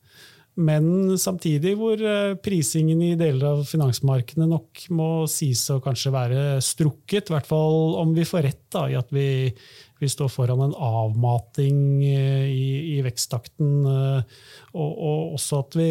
Men 0.53 1.15
samtidig 1.17 1.71
hvor 1.79 2.01
prisingen 2.45 2.99
i 3.01 3.15
deler 3.17 3.55
av 3.55 3.63
finansmarkedene 3.65 4.45
nok 4.51 4.83
må 4.93 5.07
sies 5.31 5.63
å 5.73 5.79
kanskje 5.81 6.13
være 6.13 6.43
strukket. 6.61 7.31
I 7.31 7.35
hvert 7.37 7.49
fall 7.49 7.95
om 8.01 8.13
vi 8.13 8.27
får 8.27 8.45
rett 8.45 8.61
da, 8.75 8.85
i 8.91 8.99
at 8.99 9.09
vi 9.15 9.25
vi 10.03 10.09
står 10.11 10.31
foran 10.31 10.63
en 10.65 10.75
avmating 10.75 11.77
eh, 12.03 12.49
i, 12.49 12.97
i 12.97 12.99
veksttakten, 13.05 13.71
eh, 13.87 14.43
og, 14.73 14.91
og, 14.91 15.37
også 15.37 15.61
at 15.63 15.77
vi 15.79 15.89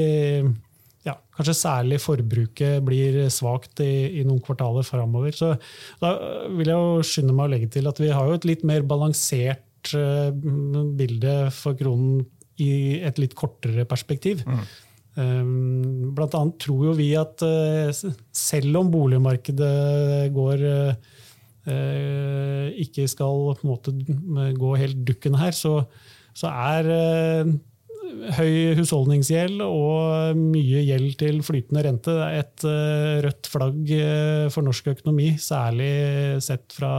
ja, 1.07 1.17
kanskje 1.37 1.57
særlig 1.59 1.99
forbruket 2.03 2.83
blir 2.87 3.25
svakt 3.33 3.83
i, 3.85 4.21
i, 4.21 4.27
noen 4.27 4.43
kvartaler 4.45 4.87
framover. 4.87 5.35
Så 5.35 5.55
da 6.03 6.13
vil 6.53 6.71
jeg 6.71 6.77
jo 6.77 7.07
skynde 7.07 7.35
meg 7.35 7.49
å 7.49 7.55
legge 7.57 7.73
til 7.79 7.91
at 7.91 8.03
vi 8.03 8.13
har 8.13 8.29
jo 8.29 8.39
et 8.39 8.49
litt 8.49 8.67
mer 8.69 8.87
balansert 8.87 9.91
bilde 9.91 11.35
for 11.57 11.75
kronen 11.75 12.21
i 12.61 13.01
et 13.01 13.21
litt 13.23 13.37
kortere 13.39 13.87
perspektiv. 13.89 14.45
Mm. 14.47 14.65
Um, 15.13 16.13
blant 16.17 16.35
annet 16.39 16.61
tror 16.63 16.87
jo 16.89 16.93
vi 16.97 17.11
at 17.21 17.43
uh, 17.45 18.13
selv 18.33 18.81
om 18.81 18.93
boligmarkedet 18.93 20.31
går 20.33 20.65
Eh, 21.63 22.73
ikke 22.83 23.05
skal 23.07 23.53
på 23.55 23.63
en 23.63 23.71
måte 23.71 23.93
gå 24.59 24.71
helt 24.81 25.05
dukken 25.07 25.37
her, 25.39 25.55
så, 25.55 25.85
så 26.35 26.51
er 26.51 26.89
eh, 26.91 27.53
høy 28.35 28.75
husholdningsgjeld 28.81 29.63
og 29.63 30.41
mye 30.41 30.83
gjeld 30.89 31.15
til 31.21 31.39
flytende 31.47 31.85
rente 31.87 32.17
et 32.33 32.67
eh, 32.67 33.21
rødt 33.23 33.51
flagg 33.53 33.95
for 34.55 34.67
norsk 34.67 34.91
økonomi, 34.97 35.37
særlig 35.39 35.93
sett 36.43 36.75
fra 36.75 36.93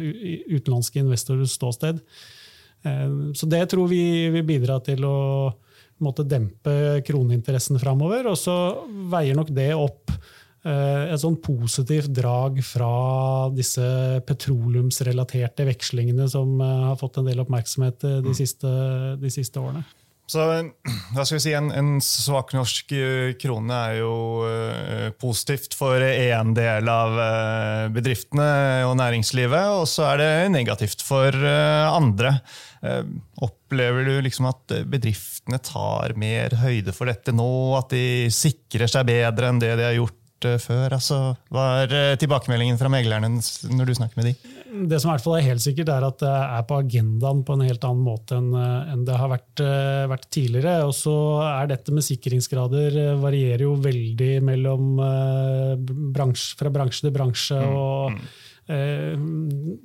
utenlandske 0.00 1.04
investorers 1.04 1.58
ståsted. 1.60 2.00
Så 3.36 3.48
det 3.50 3.62
tror 3.72 3.88
vi 3.90 4.28
vil 4.34 4.44
bidra 4.46 4.80
til 4.84 5.04
å 5.08 5.18
måtte 6.04 6.26
dempe 6.28 7.00
kroneinteressen 7.06 7.80
framover. 7.80 8.28
Og 8.30 8.36
så 8.38 8.56
veier 9.12 9.38
nok 9.38 9.50
det 9.56 9.72
opp 9.74 10.12
Eh, 10.66 11.12
et 11.14 11.22
sånn 11.22 11.36
positivt 11.38 12.10
drag 12.16 12.58
fra 12.66 12.90
disse 13.54 13.84
petroleumsrelaterte 14.26 15.66
vekslingene 15.68 16.26
som 16.30 16.56
eh, 16.58 16.86
har 16.88 16.98
fått 16.98 17.20
en 17.20 17.28
del 17.28 17.42
oppmerksomhet 17.44 18.02
eh, 18.08 18.18
de 18.24 18.32
mm. 18.32 18.38
siste, 18.40 18.72
de 19.20 19.30
siste 19.30 19.62
årene. 19.62 19.84
Så 20.26 20.42
hva 21.14 21.22
skal 21.24 21.36
vi 21.36 21.42
si, 21.44 21.54
En, 21.56 21.70
en 21.70 21.96
svak 22.02 22.52
norsk 22.56 22.92
krone 23.40 23.80
er 23.90 24.00
jo 24.00 24.14
uh, 24.42 25.08
positivt 25.22 25.76
for 25.78 26.02
én 26.02 26.54
del 26.56 26.90
av 26.90 27.14
uh, 27.14 27.86
bedriftene 27.94 28.48
og 28.88 28.96
næringslivet, 28.98 29.70
og 29.78 29.86
så 29.90 30.10
er 30.12 30.22
det 30.22 30.30
negativt 30.56 31.04
for 31.06 31.30
uh, 31.30 31.86
andre. 31.94 32.38
opplever 33.42 34.04
du 34.06 34.20
liksom 34.22 34.46
at 34.46 34.72
bedriftene 34.86 35.58
tar 35.64 36.12
mer 36.18 36.54
høyde 36.60 36.92
for 36.94 37.10
dette 37.10 37.32
nå? 37.34 37.48
At 37.78 37.90
de 37.94 38.28
sikrer 38.30 38.90
seg 38.90 39.08
bedre 39.08 39.50
enn 39.50 39.62
det 39.62 39.72
de 39.78 39.86
har 39.88 39.96
gjort 39.96 40.25
Eh, 40.44 40.58
før? 40.60 40.92
Altså, 40.92 41.18
hva 41.52 41.64
er 41.82 41.92
eh, 41.96 42.14
tilbakemeldingen 42.20 42.76
fra 42.80 42.90
meglerne 42.92 43.30
når 43.72 43.88
du 43.88 43.94
snakker 43.96 44.20
med 44.20 44.28
de? 44.28 44.34
Det 44.90 44.98
som 45.00 45.08
i 45.08 45.14
hvert 45.14 45.24
fall 45.24 45.38
er 45.38 45.46
helt 45.46 45.64
sikkert, 45.64 45.90
er 45.94 46.04
at 46.04 46.18
det 46.20 46.32
er 46.32 46.66
på 46.68 46.80
agendaen 46.82 47.40
på 47.46 47.56
en 47.56 47.64
helt 47.64 47.86
annen 47.88 48.04
måte 48.04 48.36
enn, 48.36 48.50
eh, 48.60 48.92
det 49.06 49.16
har 49.16 49.32
vært, 49.32 49.64
vært, 50.12 50.28
tidligere. 50.36 50.76
Og 50.88 50.92
så 50.96 51.16
er 51.46 51.70
dette 51.72 51.94
med 51.94 52.04
sikringsgrader 52.04 52.98
varierer 53.22 53.64
jo 53.64 53.76
veldig 53.80 54.32
mellom 54.44 55.00
bransje, 56.12 56.56
fra 56.60 56.72
bransje 56.74 57.06
til 57.06 57.16
bransje. 57.16 57.62
Mm, 57.62 57.78
og 57.80 58.18
mm. 58.18 58.26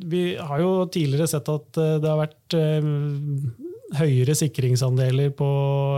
Vi 0.10 0.22
har 0.42 0.58
jo 0.58 0.72
tidligere 0.90 1.30
sett 1.30 1.50
at 1.54 1.78
det 1.78 2.08
har 2.10 2.18
vært 2.18 2.56
høyere 4.00 4.36
sikringsandeler 4.38 5.32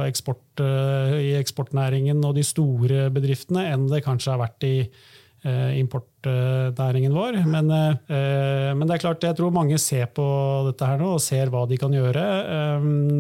eksport, 0.08 0.46
uh, 0.62 1.18
i 1.20 1.34
eksportnæringen 1.40 2.24
og 2.26 2.38
de 2.38 2.46
store 2.46 3.10
bedriftene 3.14 3.68
enn 3.74 3.90
det 3.92 4.04
kanskje 4.06 4.34
har 4.34 4.42
vært 4.42 4.66
i 4.68 4.74
uh, 4.88 5.72
importnæringen 5.78 7.14
vår. 7.14 7.40
Men, 7.46 7.70
uh, 7.70 8.72
men, 8.74 8.86
det 8.88 8.98
er 8.98 9.04
klart, 9.04 9.26
jeg 9.28 9.38
tror 9.38 9.54
mange 9.54 9.78
ser 9.82 10.10
på 10.16 10.26
dette 10.70 10.90
her 10.90 11.02
nå 11.02 11.14
og 11.18 11.24
ser 11.24 11.54
hva 11.54 11.66
de 11.70 11.80
kan 11.82 11.94
gjøre. 11.94 12.26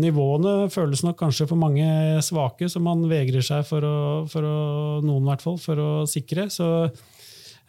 nivåene 0.01 0.69
føles 0.73 1.05
nok 1.05 1.19
kanskje 1.21 1.49
for 1.49 1.59
mange 1.59 2.21
svake, 2.25 2.69
så 2.69 2.81
man 2.83 3.05
vegrer 3.11 3.45
seg 3.45 3.65
for 3.69 3.85
å, 3.85 3.97
for 4.31 4.47
å 4.47 4.57
noen 5.05 5.29
hvert 5.29 5.45
fall, 5.45 5.59
for 5.61 5.79
å 5.79 5.91
sikre. 6.09 6.49
Så 6.53 6.69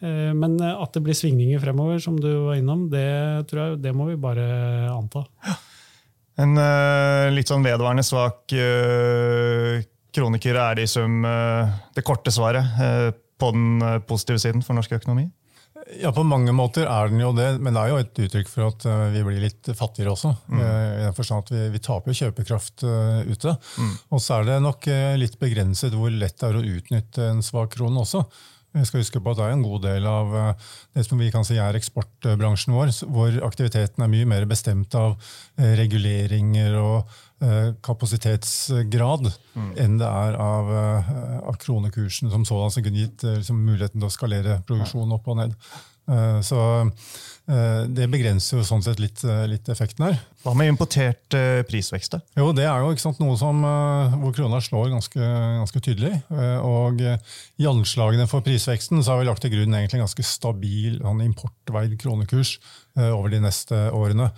men 0.05 0.59
at 0.61 0.91
det 0.93 1.01
blir 1.01 1.17
svingninger 1.17 1.63
fremover, 1.63 2.01
som 2.03 2.19
du 2.21 2.27
var 2.51 2.59
innom, 2.59 2.89
det, 2.93 3.07
tror 3.49 3.61
jeg, 3.63 3.79
det 3.87 3.93
må 3.97 4.11
vi 4.11 4.19
bare 4.21 4.45
anta. 4.91 5.23
Ja. 5.47 5.55
En 6.41 6.59
uh, 6.59 7.31
litt 7.35 7.51
sånn 7.51 7.65
vedvarende 7.65 8.05
svak 8.07 8.51
uh, 8.59 9.79
kroniker 10.15 10.59
er 10.59 10.79
det 10.79 10.89
i 10.89 10.91
sum 10.91 11.23
uh, 11.27 11.71
det 11.95 12.03
korte 12.07 12.33
svaret 12.35 12.75
på 13.39 13.51
den 13.55 13.81
positive 14.07 14.39
siden 14.43 14.63
for 14.63 14.79
norsk 14.79 14.95
økonomi? 14.99 15.29
Ja, 16.01 16.13
På 16.17 16.23
mange 16.25 16.53
måter 16.57 16.87
er 16.89 17.11
den 17.11 17.21
jo 17.21 17.33
det, 17.37 17.59
men 17.61 17.75
det 17.75 17.81
er 17.83 17.91
jo 17.91 17.99
et 18.01 18.21
uttrykk 18.25 18.49
for 18.49 18.71
at 18.71 18.87
vi 19.13 19.25
blir 19.27 19.43
litt 19.43 19.69
fattigere 19.77 20.15
også. 20.15 20.31
Mm. 20.49 20.61
I 20.63 21.03
den 21.03 21.17
forstand 21.19 21.45
at 21.45 21.51
vi, 21.53 21.65
vi 21.75 21.81
taper 21.83 22.17
kjøpekraft 22.17 22.87
ute. 22.87 23.57
Mm. 23.77 23.91
Og 24.15 24.23
så 24.23 24.39
er 24.39 24.49
det 24.49 24.61
nok 24.65 24.89
litt 25.21 25.37
begrenset 25.43 25.93
hvor 25.99 26.15
lett 26.15 26.39
det 26.41 26.49
er 26.49 26.57
å 26.57 26.65
utnytte 26.79 27.29
en 27.35 27.45
svak 27.45 27.75
krone 27.75 28.01
også. 28.07 28.23
Vi 28.75 28.85
skal 28.89 29.05
huske 29.05 29.21
på 29.23 29.31
at 29.31 29.39
Det 29.39 29.45
er 29.47 29.55
en 29.55 29.63
god 29.63 29.85
del 29.87 30.07
av 30.11 30.35
eh, 30.35 30.71
det 30.97 31.05
som 31.07 31.21
vi 31.21 31.31
kan 31.35 31.47
si 31.47 31.59
er 31.63 31.79
eksportbransjen 31.79 32.75
vår, 32.75 32.91
hvor 33.15 33.39
aktiviteten 33.47 34.03
er 34.03 34.11
mye 34.11 34.27
mer 34.27 34.49
bestemt 34.51 34.95
av 34.99 35.15
eh, 35.61 35.77
reguleringer 35.79 36.75
og 36.81 37.15
eh, 37.45 37.71
kapasitetsgrad 37.87 39.31
mm. 39.31 39.73
enn 39.85 39.99
det 40.03 40.11
er 40.11 40.39
av, 40.43 40.71
av 41.53 41.59
kronekursen 41.63 42.33
som 42.35 42.47
sådan, 42.49 42.75
som 42.75 42.87
kunne 42.87 43.07
gitt 43.07 43.27
liksom, 43.29 43.63
muligheten 43.63 44.01
til 44.03 44.11
å 44.11 44.15
skalere 44.15 44.61
produksjonen 44.67 45.15
opp 45.19 45.31
og 45.31 45.43
ned. 45.45 45.59
Så 46.45 46.59
det 47.45 48.07
begrenser 48.09 48.57
jo 48.57 48.65
sånn 48.65 48.83
sett 48.85 49.01
litt, 49.01 49.21
litt 49.51 49.69
effekten 49.69 50.07
her. 50.07 50.15
Hva 50.45 50.55
med 50.57 50.71
importert 50.71 51.37
prisvekst? 51.69 52.17
Jo, 52.39 52.51
Det 52.57 52.65
er 52.65 52.81
jo 52.81 52.95
sant, 53.01 53.21
noe 53.21 53.37
som, 53.41 53.61
hvor 54.21 54.33
krona 54.37 54.61
slår 54.65 54.93
ganske, 54.95 55.21
ganske 55.61 55.83
tydelig. 55.85 56.15
Og 56.65 57.01
I 57.05 57.69
anslagene 57.69 58.29
for 58.31 58.45
prisveksten 58.45 59.05
så 59.05 59.13
har 59.13 59.21
vi 59.21 59.29
lagt 59.29 59.45
til 59.45 59.53
grunn 59.53 59.77
egentlig 59.77 60.01
en 60.01 60.07
ganske 60.07 60.25
stabil 60.25 60.97
sånn 61.03 61.25
importveid 61.27 61.99
kronekurs 62.01 62.57
over 62.97 63.33
de 63.33 63.43
neste 63.45 63.87
årene. 63.93 64.31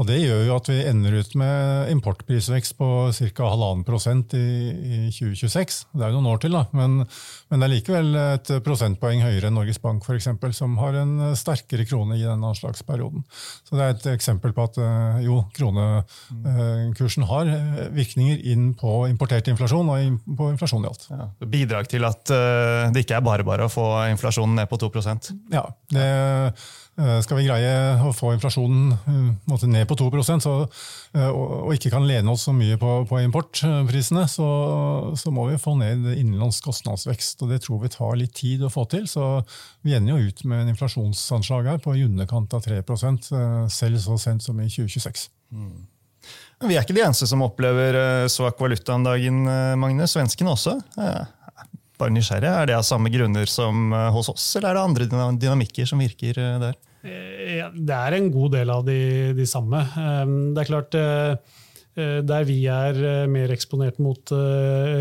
Og 0.00 0.08
Det 0.08 0.16
gjør 0.18 0.44
jo 0.48 0.54
at 0.56 0.68
vi 0.70 0.78
ender 0.88 1.18
ut 1.20 1.34
med 1.38 1.90
importprisvekst 1.92 2.76
på 2.78 2.88
ca. 3.14 3.48
halvannen 3.50 3.84
prosent 3.86 4.34
i, 4.34 4.44
i 4.74 4.98
2026. 5.14 5.76
Det 5.94 6.02
er 6.02 6.12
jo 6.12 6.18
noen 6.18 6.32
år 6.32 6.40
til, 6.42 6.56
da, 6.56 6.64
men, 6.74 7.02
men, 7.04 7.60
det 7.60 7.68
er 7.68 7.72
likevel 7.72 8.18
et 8.18 8.52
prosentpoeng 8.66 9.22
høyere 9.24 9.50
enn 9.50 9.58
Norges 9.58 9.80
Bank, 9.82 10.06
f.eks., 10.06 10.30
som 10.58 10.76
har 10.80 10.98
en 10.98 11.14
sterkere 11.38 11.86
krone 11.88 12.18
i 12.18 12.24
denne 12.24 12.50
anslagsperioden. 12.50 13.24
Så 13.68 13.78
Det 13.78 13.84
er 13.84 13.94
et 13.94 14.08
eksempel 14.14 14.54
på 14.56 14.66
at 14.66 14.80
eh, 14.82 15.20
jo, 15.26 15.40
kronekursen 15.54 17.28
har 17.30 17.52
virkninger 17.94 18.42
inn 18.54 18.72
på 18.78 18.96
importert 19.10 19.50
inflasjon 19.52 19.92
og 19.94 20.34
på 20.38 20.50
inflasjon 20.54 20.86
i 20.86 20.90
alt. 20.90 21.06
Ja, 21.12 21.28
bidrag 21.44 21.90
til 21.92 22.06
at 22.08 22.34
eh, 22.34 22.90
det 22.94 23.04
ikke 23.04 23.20
er 23.20 23.26
bare 23.26 23.46
bare 23.46 23.68
å 23.68 23.72
få 23.72 23.86
inflasjonen 24.10 24.58
ned 24.58 24.70
på 24.70 24.80
2% 24.82 25.32
Ja, 25.54 25.68
det 25.94 26.04
Eh, 26.14 26.52
skal 26.94 27.40
vi 27.40 27.46
greie 27.48 27.70
å 28.06 28.12
få 28.14 28.30
inflasjonen 28.36 28.92
eh, 28.94 29.64
ned 29.66 29.88
på 29.90 29.96
2% 29.98 30.44
så, 30.44 30.52
eh, 31.16 31.26
og 31.26 31.72
ikke 31.74 31.90
kan 31.90 32.06
lene 32.06 32.30
oss 32.30 32.44
så 32.46 32.54
mye 32.54 32.78
på, 32.78 32.92
på 33.10 33.18
importprisene, 33.24 34.26
så, 34.30 34.48
så, 35.18 35.32
må 35.34 35.48
vi 35.50 35.58
få 35.58 35.74
ned 35.80 36.06
innenlands 36.12 36.60
kostnadsvekst. 36.62 37.42
og 37.42 37.50
Det 37.50 37.60
tror 37.64 37.82
vi 37.82 37.90
tar 37.96 38.14
litt 38.20 38.36
tid 38.38 38.62
å 38.62 38.70
få 38.70 38.86
til. 38.92 39.08
så 39.10 39.42
Vi 39.82 39.96
ender 39.96 40.14
jo 40.14 40.30
ut 40.30 40.44
med 40.46 40.62
en 40.62 40.74
inflasjonsanslag 40.74 41.72
her 41.72 41.82
på 41.82 41.96
i 41.98 42.06
underkant 42.06 42.54
av 42.54 42.62
3% 42.62 43.32
selv 43.74 44.00
så 44.04 44.20
sent 44.20 44.46
som 44.46 44.60
i 44.62 44.70
2026. 44.70 45.26
Mm. 45.50 45.86
Vi 46.64 46.76
er 46.78 46.86
ikke 46.86 46.94
de 46.96 47.02
eneste 47.04 47.26
som 47.28 47.42
opplever 47.44 48.28
svak 48.32 48.60
valuta 48.62 48.94
om 48.94 49.02
dagen, 49.04 49.42
Magne. 49.82 50.06
Svenskene 50.08 50.54
også. 50.54 50.78
Bare 52.00 52.10
nysgjerrig, 52.10 52.50
Er 52.50 52.66
det 52.66 52.74
av 52.74 52.82
samme 52.86 53.10
grunner 53.12 53.46
som 53.50 53.92
eh, 53.94 54.10
hos 54.14 54.28
oss, 54.32 54.56
eller 54.58 54.72
er 54.72 54.74
det 54.78 54.86
andre 54.88 55.04
dynamikker 55.38 55.86
som 55.86 56.00
virker 56.02 56.40
eh, 56.42 56.56
der? 56.62 56.78
Eh, 57.06 57.68
det 57.74 57.98
er 57.98 58.16
en 58.16 58.32
god 58.34 58.56
del 58.56 58.72
av 58.74 58.82
de, 58.86 58.98
de 59.36 59.46
samme. 59.46 59.84
Det 60.54 60.64
er 60.64 60.70
klart 60.72 60.98
der 61.94 62.42
vi 62.42 62.56
er 62.66 62.96
mer 63.30 63.52
eksponert 63.54 64.00
mot 64.02 64.32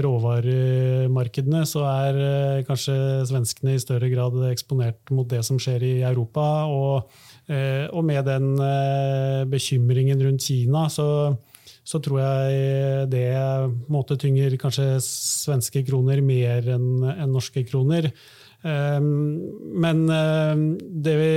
råvaremarkedene, 0.05 1.63
så 1.65 1.81
er 1.89 2.19
kanskje 2.67 2.93
svenskene 3.31 3.73
i 3.73 3.81
større 3.81 4.11
grad 4.11 4.37
eksponert 4.51 5.09
mot 5.09 5.25
det 5.25 5.39
som 5.47 5.57
skjer 5.57 5.81
i 5.87 5.95
Europa. 6.05 6.45
Og, 6.69 7.09
og 7.49 8.05
med 8.05 8.29
den 8.29 8.53
bekymringen 9.49 10.21
rundt 10.21 10.45
Kina, 10.45 10.85
så 10.93 11.07
så 11.83 11.99
tror 12.03 12.21
jeg 12.21 13.09
det 13.11 13.27
måte 13.91 14.15
tynger 14.19 14.55
kanskje 14.61 14.95
svenske 15.03 15.83
kroner 15.87 16.23
mer 16.23 16.69
enn 16.75 17.03
en 17.11 17.33
norske 17.35 17.65
kroner. 17.67 18.11
Ehm, 18.63 19.07
men 19.83 20.05
ehm, 20.07 20.67
det 20.79 21.15
vi 21.19 21.31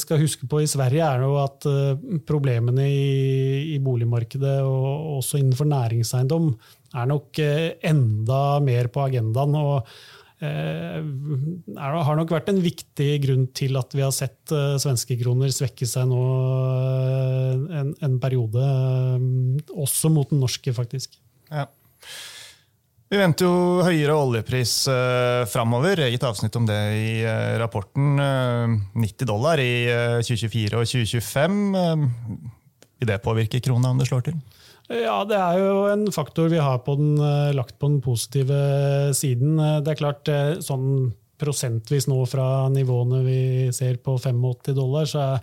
skal 0.00 0.20
huske 0.20 0.48
på 0.50 0.60
i 0.60 0.68
Sverige, 0.68 1.04
er 1.04 1.24
jo 1.24 1.38
at 1.40 1.64
eh, 1.70 2.18
problemene 2.28 2.84
i, 2.90 3.78
boligmarkedet, 3.80 4.58
og 4.66 5.16
også 5.20 5.40
innenfor 5.40 5.68
næringseiendom, 5.70 6.50
er 6.96 7.08
nok 7.08 7.40
eh, 7.40 7.78
enda 7.88 8.60
mer 8.64 8.92
på 8.92 9.06
agendaen. 9.08 9.56
og 9.56 9.88
Eh, 10.36 11.00
har 11.80 12.18
nok 12.18 12.32
vært 12.34 12.50
en 12.52 12.58
viktig 12.60 13.08
grunn 13.22 13.46
til 13.56 13.78
at 13.80 13.94
vi 13.96 14.02
har 14.04 14.12
sett 14.12 14.52
uh, 14.52 14.76
svenskekroner 14.76 15.48
svekke 15.48 15.88
seg 15.88 16.10
nå 16.10 16.18
uh, 16.20 17.62
en, 17.80 17.94
en, 18.04 18.18
periode, 18.20 18.66
også 19.72 20.12
mot 20.12 20.28
den 20.28 20.42
norske, 20.44 20.74
faktisk. 20.76 21.16
Ja. 21.48 21.64
Vi 23.06 23.16
venter 23.16 23.48
jo 23.48 23.86
høyere 23.86 24.18
oljepris 24.18 24.74
uh, 24.92 25.46
framover. 25.48 26.04
Eget 26.04 26.26
avsnitt 26.28 26.58
om 26.60 26.68
det 26.68 26.82
i 26.98 27.10
uh, 27.24 27.56
rapporten. 27.62 28.20
90 28.92 29.30
dollar 29.30 29.62
i 29.62 29.86
2024 30.20 30.76
og 30.76 30.84
2025. 30.84 31.58
vil 33.00 33.08
det 33.08 33.22
påvirke 33.24 33.62
krona 33.64 33.94
om 33.94 34.04
det 34.04 34.10
slår 34.10 34.28
til? 34.28 34.36
Ja, 34.86 35.18
det 35.26 35.34
er 35.34 35.58
jo 35.58 35.70
en 35.90 36.06
faktor 36.14 36.50
vi 36.52 36.62
har 36.62 36.78
på 36.86 36.94
den, 36.98 37.16
eh, 37.18 37.54
lagt 37.56 37.78
på 37.78 37.90
den 37.90 38.00
positive 38.00 39.12
siden. 39.14 39.58
Eh, 39.58 39.80
det 39.80 39.94
er 39.94 40.02
klart, 40.02 40.28
eh, 40.28 40.62
sånn 40.62 41.12
prosentvis 41.38 42.06
nå 42.06 42.26
fra 42.26 42.68
nivåene 42.70 43.24
vi 43.24 43.72
ser 43.72 43.96
på 43.96 44.16
85 44.18 44.74
dollar, 44.74 45.04
så 45.04 45.34
er, 45.34 45.40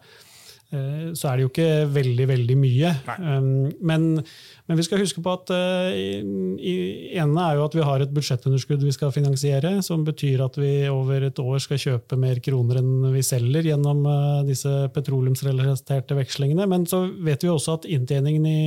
så 1.13 1.29
er 1.29 1.37
det 1.37 1.43
jo 1.43 1.49
ikke 1.51 1.93
veldig, 1.93 2.25
veldig 2.27 2.55
mye. 2.57 2.95
Um, 3.19 3.69
men, 3.79 4.23
men, 4.65 4.75
vi 4.79 4.81
skal 4.81 4.97
huske 4.97 5.21
på 5.21 5.35
at 5.35 5.51
ene 5.53 7.43
er 7.45 7.59
jo 7.59 7.65
at 7.67 7.75
vi 7.75 7.85
har 7.85 8.01
et 8.01 8.09
budsjettunderskudd 8.09 8.81
vi 8.81 8.95
skal 8.95 9.13
finansiere, 9.13 9.83
som 9.83 10.01
betyr 10.03 10.41
at 10.41 10.57
vi 10.57 10.89
over 10.89 11.27
et 11.27 11.37
år 11.37 11.61
skal 11.61 11.77
kjøpe 11.77 12.17
mer 12.17 12.41
kroner 12.41 12.81
enn 12.81 13.13
vi 13.13 13.21
selger 13.21 13.69
gjennom 13.69 14.01
disse 14.49 14.89
petroleumsrelaterte 14.95 16.17
vekslingene. 16.17 16.65
Men 16.65 16.89
så 16.89 17.05
vet 17.21 17.45
vi 17.45 17.53
også 17.53 17.77
at 17.77 17.85
inntjeningen 17.85 18.49
i 18.49 18.63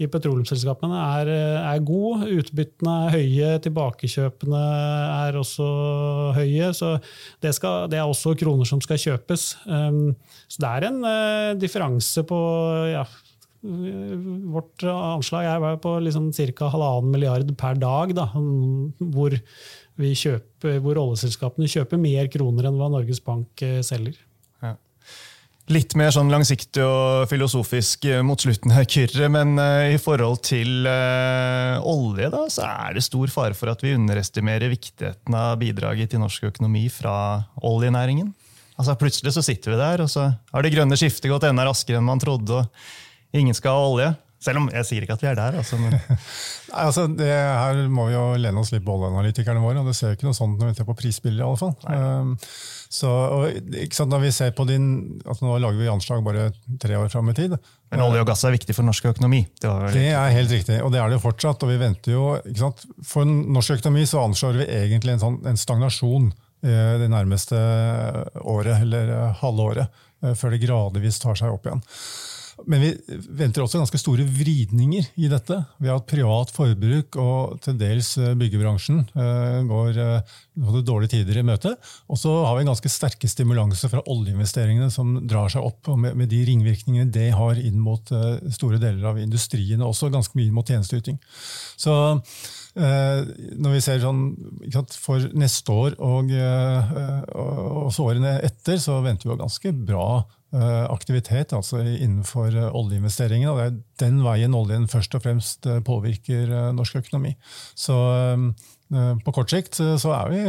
i 0.00 0.08
petroleumsselskapene 0.10 1.00
er, 1.20 1.30
er 1.72 1.82
god. 1.84 2.24
Utbyttene 2.40 2.94
er 3.06 3.16
høye, 3.16 3.50
tilbakekjøpene 3.66 4.62
er 5.26 5.36
også 5.40 5.66
høye. 6.38 6.70
Så 6.76 6.94
det, 7.44 7.52
skal, 7.58 7.90
det, 7.92 8.00
er 8.00 8.08
også 8.08 8.34
kroner 8.40 8.68
som 8.68 8.80
skal 8.84 9.00
kjøpes. 9.02 9.52
Um, 9.66 10.14
så 10.48 10.64
det 10.64 10.72
er 10.72 10.88
en 10.88 11.04
uh, 11.04 11.52
differanse 11.60 12.24
på 12.28 12.40
ja, 12.92 13.04
Vårt 13.62 14.82
anslag 14.90 15.46
er 15.46 15.76
på 15.78 15.92
liksom 16.02 16.32
ca. 16.34 16.66
halvannen 16.72 17.12
milliard 17.14 17.52
per 17.54 17.76
dag, 17.78 18.10
da, 18.18 18.24
hvor, 18.34 19.36
kjøper, 20.02 20.80
hvor 20.82 20.98
oljeselskapene 20.98 21.70
kjøper 21.70 22.00
mer 22.02 22.26
kroner 22.32 22.66
enn 22.66 22.80
hva 22.80 22.90
Norges 22.90 23.22
Bank 23.22 23.62
uh, 23.62 23.78
selger. 23.86 24.18
Litt 25.70 25.94
mer 25.94 26.10
sånn 26.10 26.30
langsiktig 26.32 26.82
og 26.82 27.28
filosofisk 27.30 28.08
eh, 28.10 28.18
mot 28.26 28.40
slutten 28.42 28.72
her, 28.74 28.82
Kyrre. 28.82 29.28
Men 29.30 29.54
uh, 29.60 29.92
i 29.94 29.98
forhold 30.02 30.40
til 30.48 30.88
uh, 30.88 31.78
olje, 31.86 32.26
da, 32.32 32.40
så 32.50 32.66
er 32.66 32.96
det 32.96 33.04
stor 33.06 33.30
fare 33.30 33.54
for 33.54 33.70
at 33.70 33.84
vi 33.84 33.94
underestimerer 33.94 34.72
viktigheten 34.72 35.36
av 35.38 35.60
bidraget 35.60 36.10
til 36.12 36.22
norsk 36.24 36.48
økonomi 36.50 36.88
fra 36.90 37.14
oljenæringen. 37.62 38.32
Altså 38.74 38.98
Plutselig 38.98 39.36
så 39.36 39.44
sitter 39.46 39.76
vi 39.76 39.78
der, 39.78 40.02
og 40.02 40.10
så 40.10 40.32
har 40.34 40.66
det 40.66 40.74
grønne 40.74 40.98
skiftet 40.98 41.30
gått 41.30 41.46
enda 41.46 41.68
raskere 41.68 42.02
enn 42.02 42.10
man 42.10 42.22
trodde. 42.22 42.58
og 42.58 43.38
Ingen 43.38 43.54
skal 43.54 43.78
ha 43.78 43.86
olje. 43.92 44.10
Selv 44.42 44.58
om 44.58 44.68
jeg 44.72 44.86
sier 44.88 45.04
ikke 45.04 45.14
at 45.14 45.22
vi 45.22 45.28
er 45.30 45.38
der. 45.38 45.56
Altså, 45.60 45.78
men... 45.78 45.94
Nei, 46.72 46.84
altså, 46.88 47.06
det 47.06 47.30
her 47.30 47.82
må 47.92 48.08
vi 48.08 48.16
jo 48.16 48.22
lene 48.40 48.62
oss 48.62 48.72
litt 48.74 48.84
på 48.86 48.96
oljeanalytikerne 48.96 49.62
våre, 49.62 49.82
og 49.82 49.90
det 49.90 49.94
ser 49.98 50.12
jo 50.12 50.18
ikke 50.18 50.26
noe 50.28 50.38
sånt 50.38 50.58
når 50.58 50.72
vi 50.72 50.78
ser 50.78 50.88
på 50.88 50.96
prisbilder. 50.98 51.44
i 51.44 51.46
alle 51.46 51.60
fall. 51.60 51.74
Um, 51.86 52.32
så, 52.92 53.08
og, 53.08 53.70
sant, 53.94 54.10
når 54.12 54.24
vi 54.26 54.32
ser 54.34 54.50
på 54.56 54.66
din, 54.68 54.86
altså 55.22 55.46
Nå 55.46 55.60
lager 55.62 55.78
vi 55.78 55.88
anslag 55.92 56.24
bare 56.26 56.50
tre 56.82 56.98
år 56.98 57.12
fram 57.12 57.30
i 57.30 57.36
tid. 57.38 57.54
Men 57.92 58.02
olje 58.04 58.24
og 58.24 58.28
gass 58.32 58.42
er 58.48 58.56
viktig 58.56 58.74
for 58.76 58.88
norsk 58.88 59.10
økonomi? 59.12 59.44
Det, 59.62 59.70
det, 59.94 60.08
er 60.16 60.34
helt 60.34 60.52
riktig, 60.52 60.80
og 60.82 60.92
det 60.94 61.00
er 61.00 61.12
det 61.12 61.20
jo 61.20 61.26
fortsatt. 61.28 61.62
og 61.62 61.72
vi 61.72 61.78
venter 61.80 62.16
jo, 62.16 62.26
sant, 62.58 62.84
For 63.06 63.28
norsk 63.28 63.78
økonomi 63.78 64.04
så 64.08 64.24
anslår 64.26 64.62
vi 64.62 64.68
egentlig 64.82 65.16
en, 65.16 65.22
sånn, 65.22 65.40
en 65.48 65.60
stagnasjon 65.60 66.30
eh, 66.66 66.94
det 67.02 67.08
nærmeste 67.12 67.62
året, 68.42 68.74
eller 68.80 69.12
halvåret, 69.12 69.40
halve 69.44 69.68
året, 69.70 70.04
eh, 70.24 70.36
før 70.38 70.56
det 70.56 70.62
gradvis 70.66 71.20
tar 71.22 71.38
seg 71.38 71.54
opp 71.54 71.68
igjen. 71.68 71.84
Men 72.66 72.82
vi 72.82 72.90
venter 73.38 73.64
også 73.64 73.80
ganske 73.80 73.98
store 74.00 74.24
vridninger 74.26 75.08
i 75.20 75.28
dette. 75.30 75.56
Vi 75.82 75.88
har 75.88 75.98
hatt 75.98 76.08
privat 76.10 76.52
forbruk 76.54 77.18
og 77.20 77.58
til 77.64 77.76
dels 77.80 78.12
eh, 78.20 78.34
byggebransjen 78.38 79.02
eh, 79.08 79.58
går 79.68 80.00
uh, 80.00 80.78
dårlige 80.82 81.14
tider 81.16 81.40
i 81.40 81.44
møte. 81.46 81.74
Og 82.12 82.20
så 82.20 82.32
har 82.46 82.56
vi 82.56 82.64
en 82.64 82.72
ganske 82.72 82.92
sterke 82.92 83.30
stimulanser 83.30 83.92
fra 83.92 84.02
oljeinvesteringene 84.10 84.90
som 84.94 85.14
drar 85.28 85.52
seg 85.52 85.64
opp, 85.66 85.92
og 85.92 86.00
med, 86.02 86.26
de 86.32 86.42
ringvirkningene 86.48 87.12
det 87.12 87.30
har 87.36 87.60
inn 87.60 87.80
mot 87.82 88.12
store 88.54 88.80
deler 88.82 89.04
av 89.10 89.20
industrien, 89.20 89.80
og 89.82 89.92
også 89.92 90.10
ganske 90.12 90.36
mye 90.38 90.52
mot 90.54 90.68
tjenesteyting. 90.68 91.18
Så 91.80 91.94
når 92.72 93.74
vi 93.74 93.80
ser 93.84 93.98
sånn, 94.00 94.20
For 94.96 95.26
neste 95.36 95.74
år 95.76 95.96
og, 96.00 96.30
og, 96.32 97.98
årene 98.00 98.38
etter, 98.46 98.78
så 98.80 99.02
venter 99.04 99.28
vi 99.28 99.36
ganske 99.42 99.74
bra 99.76 100.06
Eh, 100.22 100.41
aktivitet 100.52 101.54
altså 101.56 101.80
innenfor 101.80 102.52
eh, 102.52 102.68
oljeinvesteringene. 102.76 103.54
Det 103.56 103.64
er 103.64 103.80
den 104.04 104.20
veien 104.24 104.54
oljen 104.56 104.84
først 104.90 105.16
og 105.16 105.24
fremst 105.24 105.66
eh, 105.66 105.80
påvirker 105.84 106.52
norsk 106.76 107.00
økonomi. 107.02 107.34
Så 107.74 107.96
på 108.92 109.32
kort 109.32 109.48
sikt 109.48 109.78
så 109.80 110.10
er 110.12 110.26
vi 110.28 110.40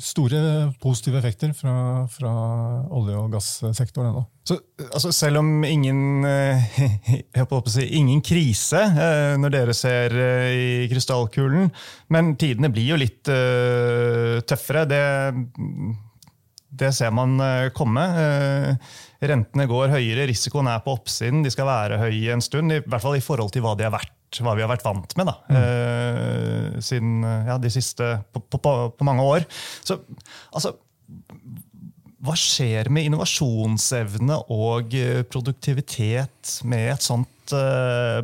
store 0.00 0.38
positive 0.80 1.18
effekter 1.20 1.50
fra, 1.52 2.06
fra 2.08 2.30
olje- 2.96 3.18
og 3.20 3.34
gassektoren 3.34 4.08
ennå. 4.08 4.22
Så 4.48 4.56
altså, 4.86 5.10
Selv 5.12 5.42
om 5.42 5.50
ingen, 5.68 6.24
si, 7.74 7.84
ingen 8.00 8.24
krise 8.24 8.80
når 9.36 9.52
dere 9.52 9.76
ser 9.76 10.16
i 10.16 10.88
krystallkulen, 10.88 11.68
men 12.08 12.32
tidene 12.40 12.72
blir 12.72 12.94
jo 12.94 13.00
litt 13.04 13.20
tøffere. 13.28 14.88
Det 14.88 15.04
det 16.80 16.92
ser 16.96 17.14
man 17.14 17.38
eh, 17.42 17.70
komme. 17.76 18.04
Eh, 18.20 18.92
rentene 19.26 19.66
går 19.70 19.94
høyere, 19.94 20.28
risikoen 20.30 20.68
er 20.70 20.82
på 20.84 20.94
oppsiden. 20.96 21.44
De 21.44 21.52
skal 21.52 21.68
være 21.68 22.00
høye 22.02 22.36
en 22.36 22.44
stund, 22.44 22.74
i 22.74 22.82
hvert 22.84 23.04
fall 23.04 23.18
i 23.18 23.24
forhold 23.24 23.54
til 23.54 23.64
hva 23.66 23.76
de 23.78 23.88
har 23.88 23.96
vært 23.96 24.12
hva 24.42 24.52
vi 24.58 24.60
har 24.60 24.68
vært 24.68 24.82
vant 24.84 25.12
med 25.16 25.28
da, 25.30 25.32
mm. 25.48 26.80
siden 26.84 27.22
ja, 27.46 27.54
de 27.62 27.70
siste 27.72 28.08
på, 28.34 28.42
på, 28.52 28.58
på, 28.58 29.06
mange 29.06 29.22
år. 29.24 29.46
Så 29.86 29.96
altså, 30.50 30.74
hva 32.26 32.34
skjer 32.36 32.90
med 32.92 33.06
innovasjonsevne 33.06 34.36
og 34.52 34.92
produktivitet 35.30 36.56
med 36.68 36.90
et 36.98 37.06
sånt 37.06 37.54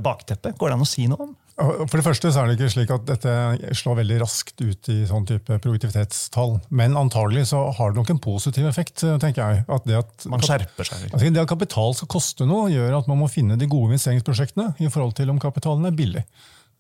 bakteppe? 0.05 0.53
Går 0.59 0.75
det 0.75 0.77
an 0.77 0.85
å 0.85 0.91
si 0.91 1.07
noe 1.09 1.31
om? 1.31 1.33
For 1.61 1.99
det 1.99 2.05
første 2.07 2.31
så 2.33 2.43
er 2.43 2.49
det 2.49 2.55
ikke 2.57 2.73
slik 2.73 2.93
at 2.95 3.05
dette 3.09 3.33
slår 3.77 3.99
veldig 4.01 4.19
raskt 4.23 4.63
ut 4.63 4.89
i 4.93 5.03
sånn 5.09 5.27
type 5.29 5.59
produktivitetstall. 5.61 6.57
Men 6.73 6.97
antagelig 6.97 7.51
så 7.51 7.67
har 7.77 7.93
det 7.93 8.01
nok 8.01 8.13
en 8.15 8.23
positiv 8.25 8.67
effekt. 8.71 9.05
tenker 9.21 9.43
jeg. 9.43 9.65
At 9.69 9.87
det 9.89 9.99
at, 10.01 10.27
man 10.33 10.43
skjerper 10.45 10.89
seg. 10.89 11.05
Altså 11.11 11.29
det 11.29 11.45
at 11.45 11.53
kapital 11.53 11.93
skal 11.99 12.11
koste 12.17 12.49
noe, 12.49 12.71
gjør 12.73 13.03
at 13.03 13.11
man 13.11 13.21
må 13.21 13.29
finne 13.33 13.59
de 13.61 13.69
gode 13.69 13.93
investeringsprosjektene 13.93 14.73
i 14.81 14.91
forhold 14.93 15.15
til 15.19 15.33
om 15.35 15.41
kapitalen 15.43 15.91
er 15.91 15.97
billig. 15.97 16.25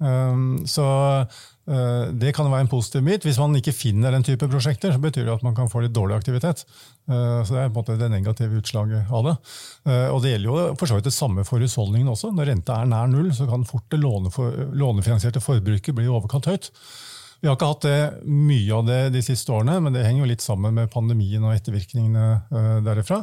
Um, 0.03 0.65
så 0.67 0.85
uh, 1.23 2.05
det 2.19 2.33
kan 2.35 2.49
være 2.51 2.65
en 2.65 2.73
positiv 2.73 3.05
bit. 3.07 3.29
Hvis 3.29 3.39
man 3.39 3.55
ikke 3.59 3.77
finner 3.77 4.15
den 4.15 4.25
type 4.27 4.49
prosjekter, 4.51 4.95
så 4.95 5.03
betyr 5.03 5.29
det 5.29 5.37
at 5.37 5.45
man 5.47 5.55
kan 5.59 5.71
få 5.71 5.85
litt 5.85 5.95
dårlig 5.95 6.17
aktivitet. 6.17 6.65
Uh, 7.11 7.43
så 7.43 7.55
Det 7.55 7.61
er 7.62 7.71
på 7.71 7.73
en 7.73 7.79
måte 7.81 7.99
det 7.99 8.11
negative 8.12 8.61
utslaget 8.61 9.11
av 9.11 9.25
det. 9.27 9.37
Uh, 9.88 10.09
og 10.15 10.21
Det 10.23 10.35
gjelder 10.35 10.51
jo 10.51 10.67
for 10.81 10.91
så 10.91 10.99
vidt 10.99 11.09
det 11.09 11.15
samme 11.17 11.47
for 11.49 11.62
husholdningene 11.62 12.15
også. 12.15 12.31
Når 12.35 12.53
renta 12.53 12.81
er 12.81 12.93
nær 12.93 13.09
null, 13.11 13.33
så 13.35 13.49
kan 13.51 13.67
fort 13.69 13.88
det 13.91 14.03
lånefinansierte 14.03 15.43
forbruket 15.43 15.97
bli 15.97 16.11
overkant 16.11 16.51
høyt. 16.51 16.71
Vi 17.43 17.51
har 17.51 17.57
ikke 17.59 17.73
hatt 17.73 17.88
det, 17.88 17.97
mye 18.23 18.77
av 18.77 18.87
det 18.87 19.01
de 19.17 19.25
siste 19.27 19.51
årene, 19.51 19.81
men 19.83 19.97
det 19.97 20.05
henger 20.07 20.23
jo 20.23 20.31
litt 20.31 20.45
sammen 20.45 20.77
med 20.77 20.93
pandemien 20.93 21.43
og 21.43 21.57
ettervirkningene 21.57 22.85
derifra. 22.87 23.19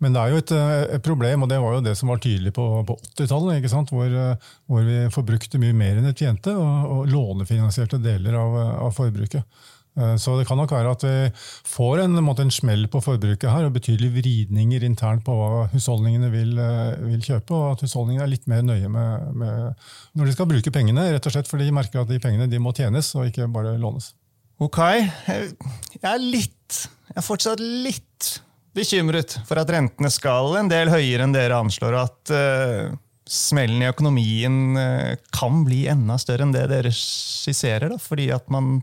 Men 0.00 0.14
det 0.16 0.20
er 0.20 0.32
jo 0.32 0.40
et, 0.40 0.52
eh, 0.56 0.82
et, 0.96 1.02
problem, 1.04 1.44
og 1.44 1.50
det 1.50 1.58
var 1.60 1.76
jo 1.76 1.82
det 1.84 1.92
som 1.98 2.08
var 2.08 2.22
tydelig 2.24 2.54
på, 2.56 2.64
på 2.88 2.96
80-tallet, 3.12 3.90
hvor, 3.92 4.06
eh, 4.08 4.52
hvor, 4.70 4.86
vi 4.86 5.00
forbrukte 5.12 5.60
mye 5.60 5.76
mer 5.76 6.00
enn 6.00 6.08
vi 6.08 6.14
tjente, 6.22 6.54
og, 6.56 6.94
og 6.94 7.10
lånefinansierte 7.12 8.00
deler 8.00 8.38
av, 8.40 8.56
av, 8.86 8.94
forbruket. 8.96 9.44
Eh, 9.98 10.16
så 10.16 10.36
det 10.38 10.46
kan 10.48 10.58
nok 10.60 10.72
være 10.74 10.92
at 10.94 11.04
vi 11.04 11.14
får 11.66 12.04
en, 12.04 12.18
en, 12.20 12.30
en 12.44 12.52
smell 12.54 12.86
på 12.92 13.02
forbruket 13.04 13.50
her, 13.50 13.66
og 13.66 13.74
betydelige 13.74 14.14
vridninger 14.20 14.86
internt 14.86 15.24
på 15.26 15.34
hva 15.34 15.66
husholdningene 15.72 16.30
vil, 16.32 16.54
vil 17.08 17.24
kjøpe, 17.26 17.56
og 17.56 17.74
at 17.74 17.84
husholdningene 17.86 18.26
er 18.26 18.32
litt 18.32 18.46
mer 18.50 18.62
nøye 18.66 18.90
med, 18.92 19.26
med, 19.42 19.88
når 20.14 20.30
de 20.30 20.36
skal 20.36 20.50
bruke 20.50 20.74
pengene, 20.74 21.10
rett 21.14 21.26
og 21.26 21.34
slett 21.34 21.50
fordi 21.50 21.68
de 21.68 21.76
merker 21.76 22.02
at 22.02 22.10
de 22.10 22.20
pengene 22.22 22.50
de 22.50 22.62
må 22.62 22.74
tjenes, 22.76 23.12
og 23.18 23.30
ikke 23.30 23.50
bare 23.50 23.76
lånes. 23.80 24.12
Ok, 24.60 24.78
jeg 25.24 26.04
er 26.04 26.18
litt 26.20 26.82
Jeg 27.08 27.16
er 27.16 27.24
fortsatt 27.24 27.62
litt 27.64 28.26
bekymret 28.76 29.38
for 29.48 29.58
at 29.58 29.70
rentene 29.72 30.10
skal 30.12 30.58
en 30.60 30.68
del 30.70 30.92
høyere 30.92 31.24
enn 31.24 31.32
dere 31.34 31.56
anslår, 31.58 31.96
at 31.96 32.32
uh, 32.36 32.92
smellen 33.26 33.80
i 33.82 33.88
økonomien 33.88 34.76
kan 35.34 35.64
bli 35.66 35.80
enda 35.90 36.18
større 36.20 36.46
enn 36.46 36.54
det 36.54 36.68
dere 36.70 36.92
skisserer, 36.94 37.88
da, 37.90 37.98
fordi 38.02 38.28
at 38.34 38.46
man 38.52 38.78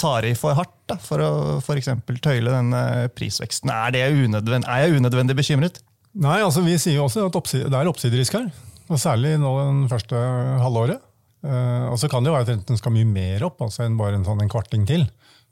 tar 0.00 0.26
i 0.26 0.32
for 0.38 0.56
hardt 0.56 0.74
da, 0.90 0.96
for 1.00 1.22
å 1.22 1.30
f.eks. 1.60 1.92
tøyle 2.24 2.54
denne 2.54 2.82
prisveksten. 3.16 3.70
Er, 3.72 3.98
er, 4.00 4.16
jeg 4.16 4.96
unødvendig 4.98 5.36
bekymret? 5.38 5.82
Nei, 6.20 6.40
altså 6.42 6.64
vi 6.64 6.74
sier 6.80 6.98
jo 6.98 7.06
også 7.06 7.28
at 7.28 7.38
det 7.70 7.76
er 7.76 7.90
oppsiderisk 7.90 8.38
her. 8.38 8.48
og 8.90 8.98
Særlig 8.98 9.36
nå 9.38 9.52
den 9.60 9.84
første 9.90 10.18
halvåret. 10.64 11.04
Uh, 11.40 11.88
og 11.88 11.96
så 11.96 12.08
kan 12.12 12.20
det 12.20 12.28
jo 12.28 12.34
være 12.34 12.44
at 12.44 12.50
renten 12.52 12.76
skal 12.76 12.92
mye 12.92 13.08
mer 13.08 13.46
opp 13.46 13.62
altså 13.64 13.86
enn 13.86 13.94
bare 13.96 14.18
en, 14.18 14.26
sånn 14.26 14.42
en 14.44 14.50
kvarting 14.52 14.82
til. 14.88 15.06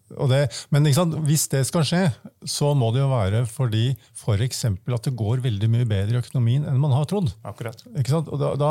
Det, 0.09 0.40
men 0.73 0.87
hvis 1.27 1.44
det 1.53 1.61
skal 1.68 1.85
skje, 1.85 2.01
så 2.49 2.71
må 2.77 2.88
det 2.94 3.03
jo 3.03 3.11
være 3.11 3.42
fordi 3.49 3.90
for 4.16 4.40
at 4.40 5.05
det 5.05 5.12
går 5.18 5.42
veldig 5.44 5.68
mye 5.68 5.88
bedre 5.88 6.16
i 6.16 6.21
økonomien 6.23 6.64
enn 6.68 6.81
man 6.81 6.94
har 6.97 7.05
trodd. 7.11 7.29
Akkurat. 7.44 7.83
Da, 7.85 8.51
da, 8.57 8.71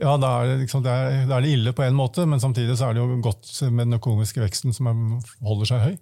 ja, 0.00 0.16
da, 0.18 0.32
er 0.42 0.50
det, 0.50 0.56
liksom, 0.64 0.82
det 0.82 0.90
er, 0.90 1.20
er 1.28 1.46
det, 1.46 1.52
ille 1.54 1.74
på 1.76 1.86
en 1.86 1.96
måte, 1.98 2.26
men 2.26 2.42
samtidig 2.42 2.74
så 2.80 2.88
er 2.88 2.96
det 2.96 3.04
jo 3.04 3.20
godt 3.22 3.52
med 3.70 3.86
den 3.86 4.00
økonomiske 4.00 4.42
veksten 4.42 4.74
som 4.74 4.90
er, 4.90 5.00
holder 5.46 5.70
seg 5.70 5.84
høy. 5.84 5.94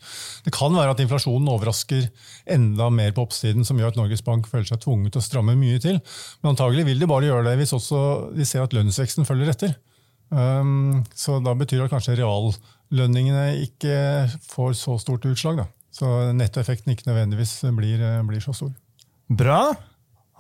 Det 0.48 0.56
kan 0.56 0.74
være 0.78 0.96
at 0.96 1.04
inflasjonen 1.04 1.52
overrasker 1.52 2.08
enda 2.56 2.88
mer 2.94 3.12
på 3.12 3.26
oppsiden, 3.28 3.68
som 3.68 3.80
gjør 3.80 3.92
at 3.92 4.00
Norges 4.00 4.24
Bank 4.24 4.48
føler 4.48 4.68
seg 4.72 4.80
tvunget 4.87 5.12
til 5.12 5.22
å 5.22 5.28
stramme 5.28 5.58
mye 5.58 5.82
til. 5.85 6.00
Men 6.40 6.54
antagelig 6.54 6.88
vil 6.88 7.02
de 7.02 7.12
bare 7.12 7.28
gjøre 7.28 7.50
det 7.50 7.58
hvis 7.61 7.76
også 7.76 8.02
de 8.37 8.48
ser 8.48 8.64
at 8.64 8.76
lønnsveksten 8.76 9.28
følger 9.28 9.52
etter. 9.52 9.76
Um, 10.32 11.02
så 11.12 11.37
da 11.44 11.52
betyr 11.58 11.82
det 11.82 11.90
kanskje 11.92 12.16
reallønningene 12.92 13.62
ikke 13.64 13.96
får 14.52 14.76
så 14.76 14.98
stort 15.00 15.24
utslag. 15.28 15.62
Da. 15.62 15.66
Så 15.92 16.09
nettoeffekten 16.37 16.92
ikke 16.92 17.09
nødvendigvis 17.09 17.59
blir, 17.76 18.05
blir, 18.28 18.44
så 18.44 18.55
stor. 18.57 18.72
Bra. 19.33 19.72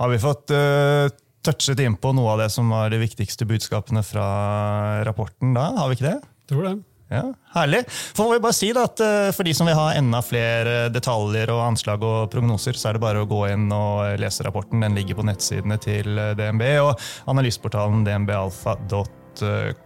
Har 0.00 0.12
vi 0.12 0.20
fått 0.20 0.52
uh, 0.52 1.08
touchet 1.44 1.80
innpå 1.80 2.12
noe 2.16 2.34
av 2.34 2.44
det 2.44 2.50
som 2.52 2.68
var 2.72 2.92
de 2.92 3.00
viktigste 3.00 3.48
budskapene 3.48 4.04
fra 4.04 5.02
rapporten 5.06 5.54
da? 5.56 5.70
Har 5.78 5.90
vi 5.90 5.98
ikke 5.98 6.10
det? 6.10 6.18
Tror 6.50 6.66
det. 6.68 6.78
Ja, 7.12 7.26
Herlig. 7.52 7.82
For, 7.90 8.24
må 8.24 8.38
vi 8.38 8.40
bare 8.40 8.56
si 8.56 8.70
da, 8.72 8.86
at 8.88 9.00
uh, 9.04 9.32
for 9.36 9.48
de 9.48 9.52
som 9.56 9.68
vil 9.68 9.76
ha 9.76 9.90
enda 9.96 10.22
flere 10.24 10.86
detaljer 10.92 11.52
og 11.52 11.66
anslag 11.66 12.04
og 12.08 12.30
prognoser, 12.32 12.76
så 12.76 12.88
er 12.88 12.96
det 12.96 13.04
bare 13.04 13.24
å 13.24 13.28
gå 13.28 13.42
inn 13.52 13.68
og 13.72 14.20
lese 14.20 14.44
rapporten. 14.46 14.84
Den 14.84 14.96
ligger 14.96 15.20
på 15.20 15.28
nettsidene 15.28 15.76
til 15.80 16.16
DNB 16.38 16.64
og 16.84 16.96
analyseportalen 17.32 18.04
dnbalfa.no 18.08 19.04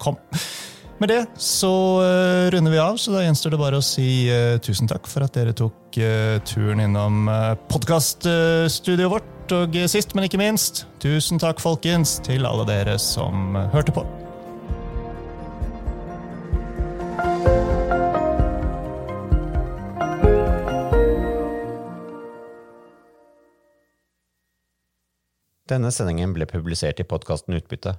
kom. 0.02 0.16
Med 0.96 1.10
det 1.12 1.26
så 1.36 1.70
uh, 2.00 2.50
runder 2.50 2.72
vi 2.72 2.78
av, 2.80 2.96
så 2.96 3.12
da 3.12 3.20
gjenstår 3.20 3.52
det 3.52 3.58
bare 3.60 3.76
å 3.76 3.84
si 3.84 4.30
uh, 4.32 4.56
tusen 4.64 4.88
takk 4.88 5.04
for 5.10 5.26
at 5.26 5.34
dere 5.36 5.52
tok 5.52 5.98
uh, 6.00 6.38
turen 6.48 6.80
innom 6.80 7.28
uh, 7.28 7.52
podkaststudioet 7.68 9.12
vårt. 9.12 9.32
Og 9.52 9.76
sist, 9.92 10.16
men 10.16 10.24
ikke 10.26 10.40
minst, 10.40 10.86
tusen 10.98 11.38
takk, 11.38 11.60
folkens, 11.62 12.16
til 12.24 12.48
alle 12.48 12.64
dere 12.66 12.96
som 12.98 13.54
hørte 13.74 13.92
på. 13.94 14.06
Denne 25.70 25.92
sendingen 25.92 26.32
ble 26.32 26.48
publisert 26.48 27.04
i 27.04 27.06
podkasten 27.06 27.60
Utbytte. 27.60 27.98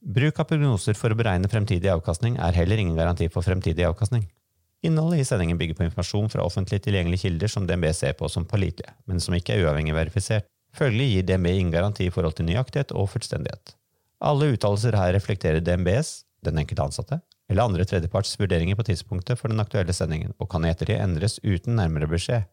Bruk 0.00 0.38
av 0.40 0.48
prognoser 0.50 0.96
for 0.98 1.12
å 1.12 1.16
beregne 1.18 1.48
fremtidig 1.48 1.88
avkastning 1.88 2.36
er 2.42 2.56
heller 2.58 2.80
ingen 2.82 2.98
garanti 2.98 3.28
for 3.32 3.46
fremtidig 3.46 3.86
avkastning. 3.88 4.26
Innholdet 4.84 5.22
i 5.22 5.24
sendingen 5.26 5.58
bygger 5.58 5.78
på 5.78 5.86
informasjon 5.86 6.28
fra 6.30 6.44
offentlig 6.44 6.82
tilgjengelige 6.84 7.24
kilder 7.24 7.50
som 7.50 7.66
DNB 7.66 7.88
ser 7.96 8.12
på 8.18 8.28
som 8.28 8.44
pålitelige, 8.46 8.92
men 9.08 9.22
som 9.24 9.34
ikke 9.34 9.56
er 9.56 9.64
uavhengig 9.64 9.96
verifisert. 9.96 10.46
Følgelig 10.76 11.08
gir 11.10 11.26
DNB 11.30 11.48
ingen 11.52 11.72
garanti 11.72 12.06
i 12.06 12.12
forhold 12.12 12.36
til 12.36 12.46
nøyaktighet 12.50 12.92
og 12.92 13.08
fullstendighet. 13.14 13.72
Alle 14.20 14.50
uttalelser 14.52 14.96
her 14.96 15.14
reflekterer 15.16 15.64
DNBs, 15.64 16.12
den 16.44 16.60
enkelte 16.60 16.84
ansatte, 16.84 17.20
eller 17.48 17.64
andre 17.64 17.86
tredjeparts 17.88 18.36
vurderinger 18.40 18.76
på 18.76 18.84
tidspunktet 18.90 19.40
for 19.40 19.52
den 19.52 19.62
aktuelle 19.62 19.96
sendingen, 19.96 20.36
og 20.36 20.50
kan 20.52 20.66
i 20.66 20.70
ettertid 20.74 21.00
endres 21.00 21.38
uten 21.42 21.78
nærmere 21.80 22.10
beskjed. 22.10 22.44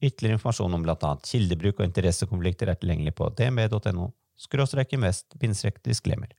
Ytterligere 0.00 0.38
informasjon 0.38 0.74
om 0.78 0.84
bl.a. 0.86 1.14
kildebruk 1.26 1.80
og 1.80 1.88
interessekonflikter 1.88 2.70
er 2.70 2.78
tilgjengelig 2.80 3.16
på 3.18 3.28
dnb.no 3.38 4.12
skråstrek 4.38 4.94
invest 4.94 5.34
disclaimer. 5.42 6.30